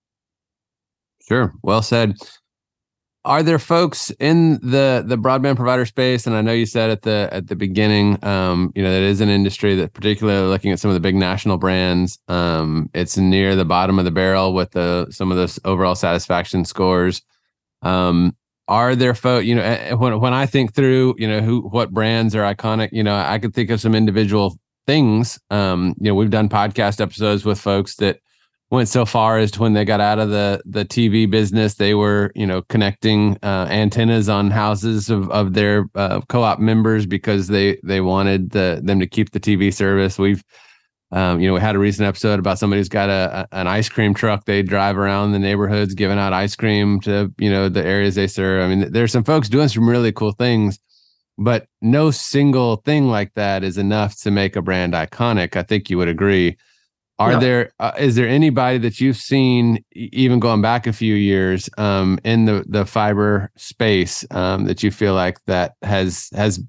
Sure, 1.27 1.53
well 1.63 1.81
said. 1.81 2.15
are 3.25 3.43
there 3.43 3.59
folks 3.59 4.12
in 4.19 4.53
the 4.62 5.03
the 5.05 5.17
broadband 5.17 5.57
provider 5.57 5.86
space 5.86 6.25
and 6.25 6.36
i 6.36 6.41
know 6.41 6.53
you 6.53 6.65
said 6.65 6.89
at 6.89 7.01
the 7.01 7.27
at 7.31 7.48
the 7.48 7.55
beginning 7.55 8.17
um, 8.24 8.71
you 8.75 8.81
know 8.81 8.91
that 8.91 9.01
is 9.01 9.19
an 9.21 9.29
industry 9.29 9.75
that 9.75 9.93
particularly 9.93 10.48
looking 10.48 10.71
at 10.71 10.79
some 10.79 10.89
of 10.89 10.95
the 10.95 11.00
big 11.01 11.15
national 11.15 11.57
brands 11.57 12.17
um, 12.29 12.89
it's 12.93 13.17
near 13.17 13.55
the 13.55 13.65
bottom 13.65 14.00
of 14.00 14.05
the 14.05 14.12
barrel 14.12 14.53
with 14.53 14.71
the 14.71 15.05
some 15.12 15.31
of 15.31 15.38
those 15.38 15.59
overall 15.65 15.95
satisfaction 15.95 16.63
scores 16.63 17.21
um, 17.81 18.36
are 18.67 18.95
there 18.95 19.15
folks 19.15 19.45
you 19.45 19.55
know 19.55 19.95
when, 19.98 20.19
when 20.19 20.33
i 20.33 20.45
think 20.45 20.74
through 20.74 21.15
you 21.17 21.27
know 21.27 21.41
who 21.41 21.62
what 21.69 21.91
brands 21.91 22.36
are 22.36 22.53
iconic 22.53 22.89
you 22.91 23.03
know 23.03 23.15
i 23.15 23.39
could 23.39 23.53
think 23.53 23.69
of 23.69 23.81
some 23.81 23.95
individual 23.95 24.57
things 24.86 25.39
um, 25.50 25.93
you 26.00 26.09
know 26.09 26.15
we've 26.15 26.29
done 26.29 26.50
podcast 26.50 27.01
episodes 27.01 27.45
with 27.45 27.59
folks 27.59 27.95
that 27.95 28.19
went 28.71 28.88
so 28.88 29.05
far 29.05 29.38
as 29.38 29.51
to 29.51 29.62
when 29.62 29.74
they 29.74 29.86
got 29.86 30.00
out 30.00 30.19
of 30.19 30.29
the 30.29 30.62
the 30.65 30.86
TV 30.86 31.29
business, 31.29 31.75
they 31.75 31.93
were 31.93 32.31
you 32.36 32.45
know 32.45 32.62
connecting 32.63 33.38
uh, 33.43 33.67
antennas 33.69 34.29
on 34.29 34.51
houses 34.51 35.09
of 35.09 35.29
of 35.31 35.53
their 35.53 35.86
uh, 35.95 36.21
co-op 36.29 36.59
members 36.59 37.05
because 37.05 37.48
they 37.48 37.79
they 37.83 38.01
wanted 38.01 38.51
the, 38.51 38.79
them 38.83 39.00
to 39.00 39.07
keep 39.07 39.31
the 39.31 39.39
TV 39.39 39.74
service. 39.74 40.19
We've 40.19 40.43
um, 41.11 41.39
you 41.39 41.47
know 41.47 41.55
we 41.55 41.59
had 41.59 41.75
a 41.75 41.79
recent 41.79 42.07
episode 42.07 42.39
about 42.39 42.59
somebody 42.59 42.79
who's 42.79 42.89
got 42.89 43.09
a, 43.09 43.47
a, 43.51 43.59
an 43.59 43.67
ice 43.67 43.89
cream 43.89 44.13
truck. 44.13 44.45
They 44.45 44.61
drive 44.61 44.97
around 44.97 45.31
the 45.31 45.39
neighborhoods 45.39 45.95
giving 45.95 46.19
out 46.19 46.33
ice 46.33 46.55
cream 46.55 46.99
to 47.01 47.33
you 47.37 47.49
know 47.49 47.69
the 47.69 47.85
areas 47.85 48.15
they 48.15 48.27
serve. 48.27 48.63
I 48.63 48.73
mean, 48.73 48.91
there's 48.91 49.11
some 49.11 49.23
folks 49.23 49.49
doing 49.49 49.67
some 49.69 49.89
really 49.89 50.11
cool 50.11 50.33
things. 50.33 50.79
But 51.41 51.67
no 51.81 52.11
single 52.11 52.77
thing 52.77 53.07
like 53.07 53.33
that 53.35 53.63
is 53.63 53.77
enough 53.77 54.17
to 54.23 54.31
make 54.31 54.57
a 54.57 54.61
brand 54.61 54.93
iconic. 54.93 55.55
I 55.55 55.63
think 55.63 55.89
you 55.89 55.97
would 55.97 56.09
agree. 56.09 56.57
Are 57.17 57.33
yeah. 57.33 57.39
there 57.39 57.71
uh, 57.79 57.91
is 57.97 58.15
there 58.15 58.27
anybody 58.27 58.77
that 58.79 59.01
you've 59.01 59.17
seen 59.17 59.83
even 59.93 60.39
going 60.39 60.61
back 60.61 60.85
a 60.85 60.93
few 60.93 61.15
years 61.15 61.69
um, 61.77 62.19
in 62.23 62.45
the 62.45 62.63
the 62.67 62.85
fiber 62.85 63.51
space 63.55 64.25
um, 64.31 64.65
that 64.65 64.83
you 64.83 64.91
feel 64.91 65.13
like 65.15 65.43
that 65.45 65.73
has 65.81 66.29
has 66.33 66.61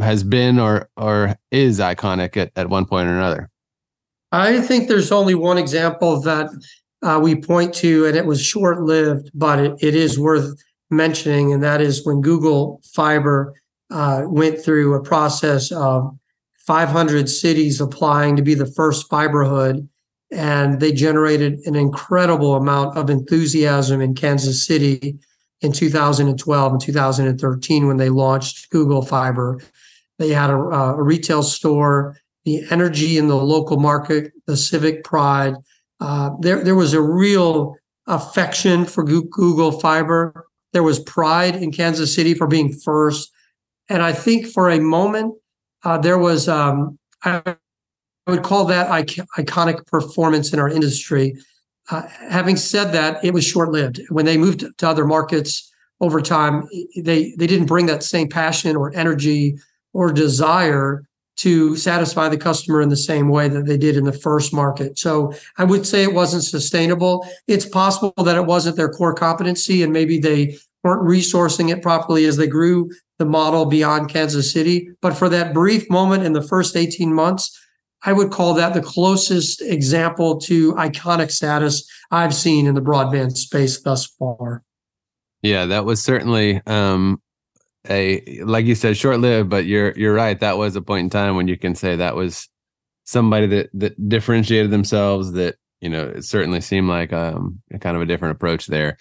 has 0.00 0.24
been 0.24 0.58
or 0.58 0.90
or 0.96 1.36
is 1.50 1.78
iconic 1.78 2.36
at, 2.36 2.50
at 2.56 2.68
one 2.68 2.86
point 2.86 3.08
or 3.08 3.12
another? 3.12 3.50
I 4.34 4.60
think 4.60 4.88
there's 4.88 5.12
only 5.12 5.34
one 5.34 5.58
example 5.58 6.20
that 6.22 6.50
uh, 7.02 7.20
we 7.22 7.36
point 7.36 7.72
to, 7.74 8.06
and 8.06 8.16
it 8.16 8.26
was 8.26 8.42
short 8.42 8.82
lived, 8.82 9.30
but 9.32 9.60
it, 9.60 9.76
it 9.80 9.94
is 9.94 10.18
worth 10.18 10.60
mentioning, 10.90 11.52
and 11.52 11.62
that 11.62 11.80
is 11.80 12.04
when 12.04 12.20
Google 12.20 12.80
Fiber 12.92 13.54
uh, 13.90 14.22
went 14.26 14.60
through 14.60 14.94
a 14.94 15.02
process 15.02 15.70
of 15.70 16.18
500 16.66 17.28
cities 17.28 17.80
applying 17.80 18.36
to 18.36 18.42
be 18.42 18.54
the 18.54 18.66
first 18.66 19.08
fiberhood 19.08 19.86
and 20.32 20.80
they 20.80 20.92
generated 20.92 21.60
an 21.66 21.76
incredible 21.76 22.56
amount 22.56 22.96
of 22.96 23.10
enthusiasm 23.10 24.00
in 24.00 24.14
Kansas 24.14 24.66
City 24.66 25.16
in 25.60 25.72
2012 25.72 26.72
and 26.72 26.80
2013 26.80 27.86
when 27.86 27.98
they 27.98 28.08
launched 28.08 28.68
Google 28.70 29.02
Fiber. 29.02 29.60
They 30.18 30.30
had 30.30 30.50
a, 30.50 30.56
a 30.56 31.02
retail 31.02 31.42
store, 31.42 32.16
the 32.44 32.64
energy 32.70 33.16
in 33.16 33.28
the 33.28 33.36
local 33.36 33.78
market, 33.78 34.32
the 34.46 34.56
civic 34.56 35.04
pride. 35.04 35.54
Uh, 36.00 36.30
there, 36.40 36.62
there 36.62 36.74
was 36.74 36.92
a 36.92 37.00
real 37.00 37.76
affection 38.06 38.84
for 38.84 39.02
Google 39.02 39.72
Fiber. 39.72 40.46
There 40.72 40.82
was 40.82 41.00
pride 41.00 41.56
in 41.56 41.72
Kansas 41.72 42.14
City 42.14 42.34
for 42.34 42.46
being 42.46 42.72
first. 42.72 43.30
And 43.88 44.02
I 44.02 44.12
think 44.12 44.46
for 44.46 44.70
a 44.70 44.80
moment, 44.80 45.34
uh, 45.84 45.98
there 45.98 46.18
was 46.18 46.48
um, 46.48 46.98
I 47.22 47.56
would 48.26 48.42
call 48.42 48.64
that 48.66 48.88
iconic 48.88 49.86
performance 49.86 50.52
in 50.52 50.58
our 50.58 50.68
industry. 50.68 51.36
Uh, 51.90 52.02
having 52.30 52.56
said 52.56 52.92
that, 52.92 53.22
it 53.22 53.34
was 53.34 53.44
short 53.44 53.70
lived. 53.70 54.00
When 54.08 54.24
they 54.24 54.38
moved 54.38 54.64
to 54.78 54.88
other 54.88 55.04
markets 55.04 55.70
over 56.00 56.20
time, 56.20 56.66
they 56.96 57.34
they 57.36 57.46
didn't 57.46 57.66
bring 57.66 57.86
that 57.86 58.02
same 58.02 58.28
passion 58.28 58.76
or 58.76 58.94
energy 58.94 59.58
or 59.92 60.12
desire 60.12 61.06
to 61.36 61.76
satisfy 61.76 62.28
the 62.28 62.36
customer 62.36 62.80
in 62.80 62.88
the 62.88 62.96
same 62.96 63.28
way 63.28 63.48
that 63.48 63.66
they 63.66 63.76
did 63.76 63.96
in 63.96 64.04
the 64.04 64.12
first 64.12 64.52
market. 64.52 64.98
So 64.98 65.32
I 65.58 65.64
would 65.64 65.86
say 65.86 66.02
it 66.02 66.14
wasn't 66.14 66.44
sustainable. 66.44 67.26
It's 67.48 67.66
possible 67.66 68.12
that 68.24 68.36
it 68.36 68.46
wasn't 68.46 68.76
their 68.76 68.88
core 68.88 69.14
competency 69.14 69.82
and 69.82 69.92
maybe 69.92 70.18
they 70.18 70.56
weren't 70.82 71.02
resourcing 71.02 71.70
it 71.70 71.82
properly 71.82 72.26
as 72.26 72.36
they 72.36 72.46
grew 72.46 72.90
the 73.18 73.24
model 73.24 73.66
beyond 73.66 74.10
Kansas 74.10 74.52
City. 74.52 74.88
But 75.00 75.14
for 75.14 75.28
that 75.28 75.54
brief 75.54 75.88
moment 75.90 76.24
in 76.24 76.34
the 76.34 76.42
first 76.42 76.76
18 76.76 77.12
months, 77.12 77.58
I 78.04 78.12
would 78.12 78.30
call 78.30 78.54
that 78.54 78.74
the 78.74 78.82
closest 78.82 79.62
example 79.62 80.38
to 80.42 80.74
iconic 80.74 81.30
status 81.30 81.88
I've 82.10 82.34
seen 82.34 82.66
in 82.66 82.74
the 82.74 82.82
broadband 82.82 83.36
space 83.36 83.80
thus 83.80 84.06
far. 84.06 84.62
Yeah, 85.42 85.66
that 85.66 85.84
was 85.84 86.02
certainly 86.02 86.60
um, 86.66 87.20
a 87.88 88.42
like 88.42 88.66
you 88.66 88.74
said, 88.74 88.96
short 88.96 89.20
lived, 89.20 89.50
but 89.50 89.66
you're 89.66 89.92
you're 89.92 90.14
right. 90.14 90.38
That 90.40 90.58
was 90.58 90.76
a 90.76 90.82
point 90.82 91.04
in 91.04 91.10
time 91.10 91.36
when 91.36 91.48
you 91.48 91.58
can 91.58 91.74
say 91.74 91.96
that 91.96 92.16
was 92.16 92.48
somebody 93.04 93.46
that 93.46 93.70
that 93.74 94.08
differentiated 94.08 94.70
themselves. 94.70 95.32
That 95.32 95.56
you 95.80 95.88
know, 95.88 96.04
it 96.04 96.24
certainly 96.24 96.60
seemed 96.60 96.88
like 96.88 97.12
um, 97.12 97.60
a 97.72 97.78
kind 97.78 97.96
of 97.96 98.02
a 98.02 98.06
different 98.06 98.36
approach 98.36 98.66
there. 98.66 98.96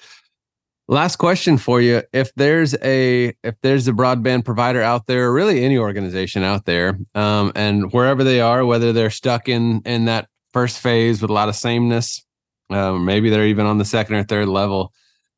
Last 0.89 1.15
question 1.15 1.57
for 1.57 1.79
you. 1.79 2.01
If 2.11 2.33
there's 2.35 2.75
a 2.83 3.33
if 3.43 3.55
there's 3.61 3.87
a 3.87 3.93
broadband 3.93 4.43
provider 4.43 4.81
out 4.81 5.07
there, 5.07 5.31
really 5.31 5.63
any 5.63 5.77
organization 5.77 6.43
out 6.43 6.65
there, 6.65 6.99
um, 7.15 7.53
and 7.55 7.91
wherever 7.93 8.23
they 8.23 8.41
are, 8.41 8.65
whether 8.65 8.91
they're 8.91 9.09
stuck 9.09 9.47
in 9.47 9.81
in 9.85 10.05
that 10.05 10.27
first 10.51 10.79
phase 10.79 11.21
with 11.21 11.31
a 11.31 11.33
lot 11.33 11.47
of 11.47 11.55
sameness, 11.55 12.25
uh, 12.69 12.93
maybe 12.93 13.29
they're 13.29 13.47
even 13.47 13.65
on 13.65 13.77
the 13.77 13.85
second 13.85 14.15
or 14.15 14.23
third 14.23 14.49
level. 14.49 14.91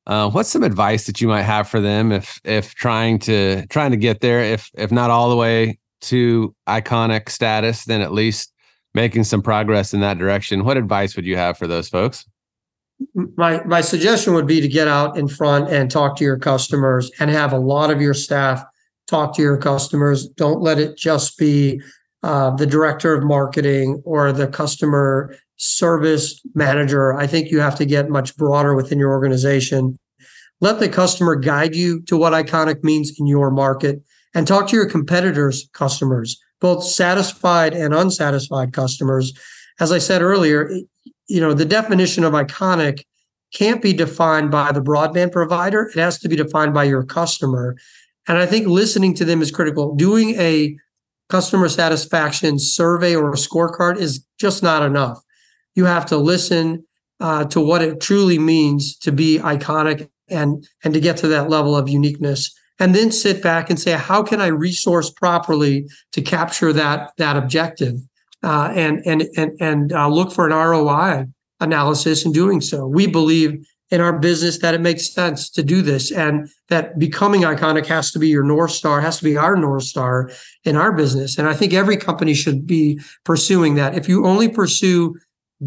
Uh, 0.08 0.30
what's 0.30 0.50
some 0.50 0.64
advice 0.64 1.06
that 1.08 1.20
you 1.20 1.28
might 1.28 1.44
have 1.44 1.68
for 1.68 1.82
them 1.82 2.12
if 2.12 2.40
if 2.44 2.76
trying 2.76 3.18
to 3.20 3.66
trying 3.68 3.92
to 3.92 3.98
get 3.98 4.22
there, 4.22 4.42
if 4.42 4.70
if 4.76 4.92
not 4.92 5.10
all 5.10 5.30
the 5.30 5.36
way 5.36 5.80
to 6.02 6.56
iconic 6.68 7.30
status, 7.30 7.86
then 7.86 8.02
at 8.02 8.12
least 8.12 8.54
making 8.94 9.24
some 9.24 9.42
progress 9.42 9.94
in 9.94 10.02
that 10.02 10.18
direction? 10.18 10.64
What 10.64 10.78
advice 10.78 11.16
would 11.16 11.26
you 11.26 11.38
have 11.38 11.58
for 11.58 11.68
those 11.68 11.90
folks? 11.90 12.26
my 13.14 13.64
my 13.66 13.82
suggestion 13.82 14.34
would 14.34 14.48
be 14.48 14.62
to 14.62 14.68
get 14.68 14.88
out 14.88 15.18
in 15.18 15.28
front 15.28 15.70
and 15.70 15.92
talk 15.92 16.16
to 16.18 16.24
your 16.24 16.38
customers 16.38 17.12
and 17.20 17.30
have 17.30 17.52
a 17.52 17.58
lot 17.58 17.92
of 17.92 18.02
your 18.02 18.14
staff 18.14 18.64
talk 19.08 19.36
to 19.36 19.42
your 19.42 19.58
customers 19.58 20.28
don't 20.30 20.62
let 20.62 20.80
it 20.80 20.98
just 20.98 21.38
be 21.38 21.82
uh, 22.24 22.50
the 22.52 22.66
director 22.66 23.14
of 23.14 23.24
marketing 23.24 24.02
or 24.06 24.32
the 24.32 24.48
customer 24.48 25.36
service 25.58 26.42
manager 26.54 27.14
i 27.14 27.26
think 27.26 27.50
you 27.50 27.60
have 27.60 27.76
to 27.76 27.86
get 27.86 28.10
much 28.10 28.36
broader 28.38 28.76
within 28.76 29.00
your 29.00 29.12
organization 29.12 29.98
let 30.62 30.80
the 30.80 30.90
customer 30.90 31.36
guide 31.36 31.76
you 31.76 32.02
to 32.04 32.18
what 32.18 32.34
iconic 32.34 32.84
means 32.84 33.14
in 33.20 33.28
your 33.28 33.52
market 33.52 34.02
and 34.34 34.48
talk 34.48 34.68
to 34.68 34.76
your 34.76 34.90
competitors 34.90 35.70
customers 35.74 36.40
both 36.60 36.84
satisfied 36.84 37.74
and 37.74 37.94
unsatisfied 37.94 38.74
customers 38.74 39.34
as 39.80 39.92
i 39.92 39.98
said 39.98 40.22
earlier 40.22 40.70
you 41.28 41.42
know, 41.42 41.54
the 41.54 41.66
definition 41.66 42.24
of 42.24 42.34
iconic 42.34 43.04
can't 43.54 43.82
be 43.82 43.94
defined 43.94 44.52
by 44.52 44.72
the 44.72 44.82
broadband 44.82 45.32
provider. 45.32 45.84
It 45.84 46.00
has 46.00 46.20
to 46.20 46.30
be 46.30 46.36
defined 46.36 46.74
by 46.74 46.84
your 46.84 47.04
customer. 47.04 47.76
And 48.28 48.38
I 48.38 48.46
think 48.46 48.68
listening 48.68 49.14
to 49.16 49.26
them 49.26 49.42
is 49.42 49.52
critical. 49.52 49.96
Doing 49.96 50.32
a 50.40 50.76
customer 51.30 51.70
satisfaction 51.70 52.60
survey 52.60 53.16
or 53.16 53.32
a 53.32 53.36
scorecard 53.36 53.98
is 53.98 54.26
just 54.40 54.62
not 54.62 54.84
enough. 54.84 55.20
You 55.76 55.86
have 55.86 56.06
to 56.08 56.18
listen 56.18 56.86
uh, 57.20 57.46
to 57.46 57.62
what 57.62 57.82
it 57.82 58.00
truly 58.02 58.40
means 58.40 58.98
to 59.00 59.12
be 59.12 59.40
iconic 59.40 60.10
and 60.28 60.68
and 60.84 60.94
to 60.94 61.00
get 61.00 61.18
to 61.18 61.28
that 61.28 61.50
level 61.50 61.76
of 61.76 61.88
uniqueness 61.88 62.52
and 62.80 62.96
then 62.96 63.12
sit 63.12 63.44
back 63.44 63.70
and 63.70 63.80
say 63.80 63.92
how 63.92 64.24
can 64.24 64.42
i 64.42 64.48
resource 64.48 65.12
properly 65.12 65.88
to 66.12 66.20
capture 66.20 66.74
that 66.74 67.12
that 67.20 67.38
objective 67.38 67.94
uh, 68.46 68.72
and 68.76 69.02
and 69.06 69.24
and 69.36 69.52
and 69.60 69.92
uh, 69.92 70.08
look 70.08 70.32
for 70.32 70.46
an 70.46 70.54
ROI 70.54 71.26
analysis 71.60 72.26
in 72.26 72.32
doing 72.32 72.62
so. 72.62 72.86
We 72.86 73.08
believe 73.08 73.66
in 73.92 74.02
our 74.02 74.18
business 74.18 74.60
that 74.60 74.74
it 74.74 74.82
makes 74.82 75.14
sense 75.14 75.50
to 75.52 75.64
do 75.64 75.82
this, 75.82 76.12
and 76.12 76.48
that 76.70 76.98
becoming 77.00 77.42
iconic 77.42 77.88
has 77.88 78.12
to 78.12 78.20
be 78.20 78.28
your 78.28 78.44
north 78.44 78.72
star, 78.72 79.02
has 79.02 79.18
to 79.18 79.24
be 79.24 79.36
our 79.36 79.56
north 79.56 79.84
star 79.84 80.32
in 80.64 80.76
our 80.76 80.92
business. 80.92 81.38
And 81.38 81.48
I 81.48 81.54
think 81.54 81.74
every 81.74 81.98
company 81.98 82.34
should 82.34 82.68
be 82.68 83.00
pursuing 83.24 83.76
that. 83.76 83.96
If 83.96 84.08
you 84.08 84.26
only 84.26 84.48
pursue 84.48 85.16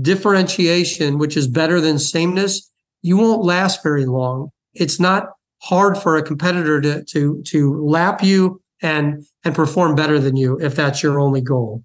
differentiation, 0.00 1.18
which 1.18 1.36
is 1.36 1.48
better 1.48 1.80
than 1.80 1.98
sameness, 1.98 2.70
you 3.02 3.16
won't 3.16 3.44
last 3.44 3.82
very 3.82 4.06
long. 4.06 4.50
It's 4.74 5.00
not 5.00 5.30
hard 5.62 5.98
for 5.98 6.16
a 6.16 6.22
competitor 6.22 6.80
to 6.80 7.04
to 7.04 7.42
to 7.42 7.84
lap 7.84 8.22
you 8.22 8.60
and 8.82 9.24
and 9.44 9.54
perform 9.54 9.94
better 9.94 10.18
than 10.18 10.36
you 10.36 10.58
if 10.60 10.74
that's 10.74 11.02
your 11.02 11.18
only 11.18 11.40
goal. 11.40 11.82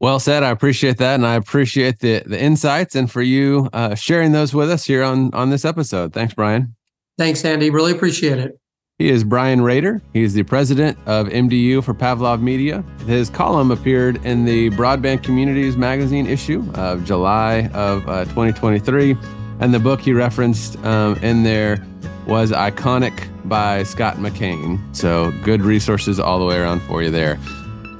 Well 0.00 0.18
said. 0.18 0.42
I 0.42 0.50
appreciate 0.50 0.98
that, 0.98 1.14
and 1.14 1.26
I 1.26 1.34
appreciate 1.34 2.00
the 2.00 2.22
the 2.26 2.40
insights 2.40 2.96
and 2.96 3.10
for 3.10 3.22
you 3.22 3.68
uh, 3.72 3.94
sharing 3.94 4.32
those 4.32 4.52
with 4.52 4.70
us 4.70 4.84
here 4.84 5.02
on 5.04 5.32
on 5.32 5.50
this 5.50 5.64
episode. 5.64 6.12
Thanks, 6.12 6.34
Bryan. 6.34 6.74
Thanks, 7.18 7.44
Andy. 7.44 7.70
Really 7.70 7.92
appreciate 7.92 8.38
it. 8.38 8.58
He 9.02 9.10
is 9.10 9.24
Bryan 9.24 9.62
Rader. 9.62 10.00
He 10.12 10.22
is 10.22 10.32
the 10.32 10.44
president 10.44 10.96
of 11.06 11.26
MDU 11.26 11.82
for 11.82 11.92
Pavlov 11.92 12.40
Media. 12.40 12.84
His 13.04 13.30
column 13.30 13.72
appeared 13.72 14.24
in 14.24 14.44
the 14.44 14.70
Broadband 14.70 15.24
Communities 15.24 15.76
magazine 15.76 16.24
issue 16.28 16.64
of 16.76 17.04
July 17.04 17.68
of 17.74 18.08
uh, 18.08 18.26
2023, 18.26 19.16
and 19.58 19.74
the 19.74 19.80
book 19.80 20.00
he 20.00 20.12
referenced 20.12 20.78
um, 20.84 21.16
in 21.16 21.42
there 21.42 21.84
was 22.28 22.52
Iconic 22.52 23.28
by 23.48 23.82
Scott 23.82 24.18
McKain. 24.18 24.78
So 24.94 25.32
good 25.42 25.62
resources 25.62 26.20
all 26.20 26.38
the 26.38 26.44
way 26.44 26.58
around 26.58 26.78
for 26.82 27.02
you 27.02 27.10
there. 27.10 27.40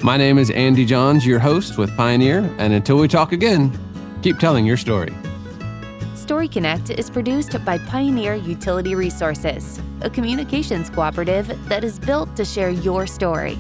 My 0.05 0.17
name 0.17 0.39
is 0.39 0.53
Andy 0.53 0.85
Johns, 0.85 1.27
your 1.27 1.41
host 1.41 1.79
with 1.79 1.91
Pioneer. 1.97 2.49
And 2.59 2.73
until 2.73 2.97
we 2.99 3.09
talk 3.09 3.33
again, 3.33 3.77
keep 4.23 4.39
telling 4.39 4.65
your 4.65 4.77
story. 4.77 5.13
Story 6.33 6.49
Connect 6.49 6.89
is 6.89 7.11
produced 7.11 7.63
by 7.63 7.77
Pioneer 7.77 8.37
Utility 8.37 8.95
Resources, 8.95 9.79
a 10.01 10.09
communications 10.09 10.89
cooperative 10.89 11.47
that 11.69 11.85
is 11.85 11.99
built 11.99 12.35
to 12.37 12.45
share 12.47 12.71
your 12.71 13.07
story. 13.07 13.59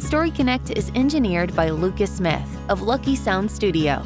Story 0.00 0.32
Connect 0.32 0.70
is 0.70 0.90
engineered 0.96 1.54
by 1.54 1.70
Lucas 1.70 2.16
Smith 2.16 2.48
of 2.68 2.82
Lucky 2.82 3.14
Sound 3.14 3.48
Studio 3.48 4.04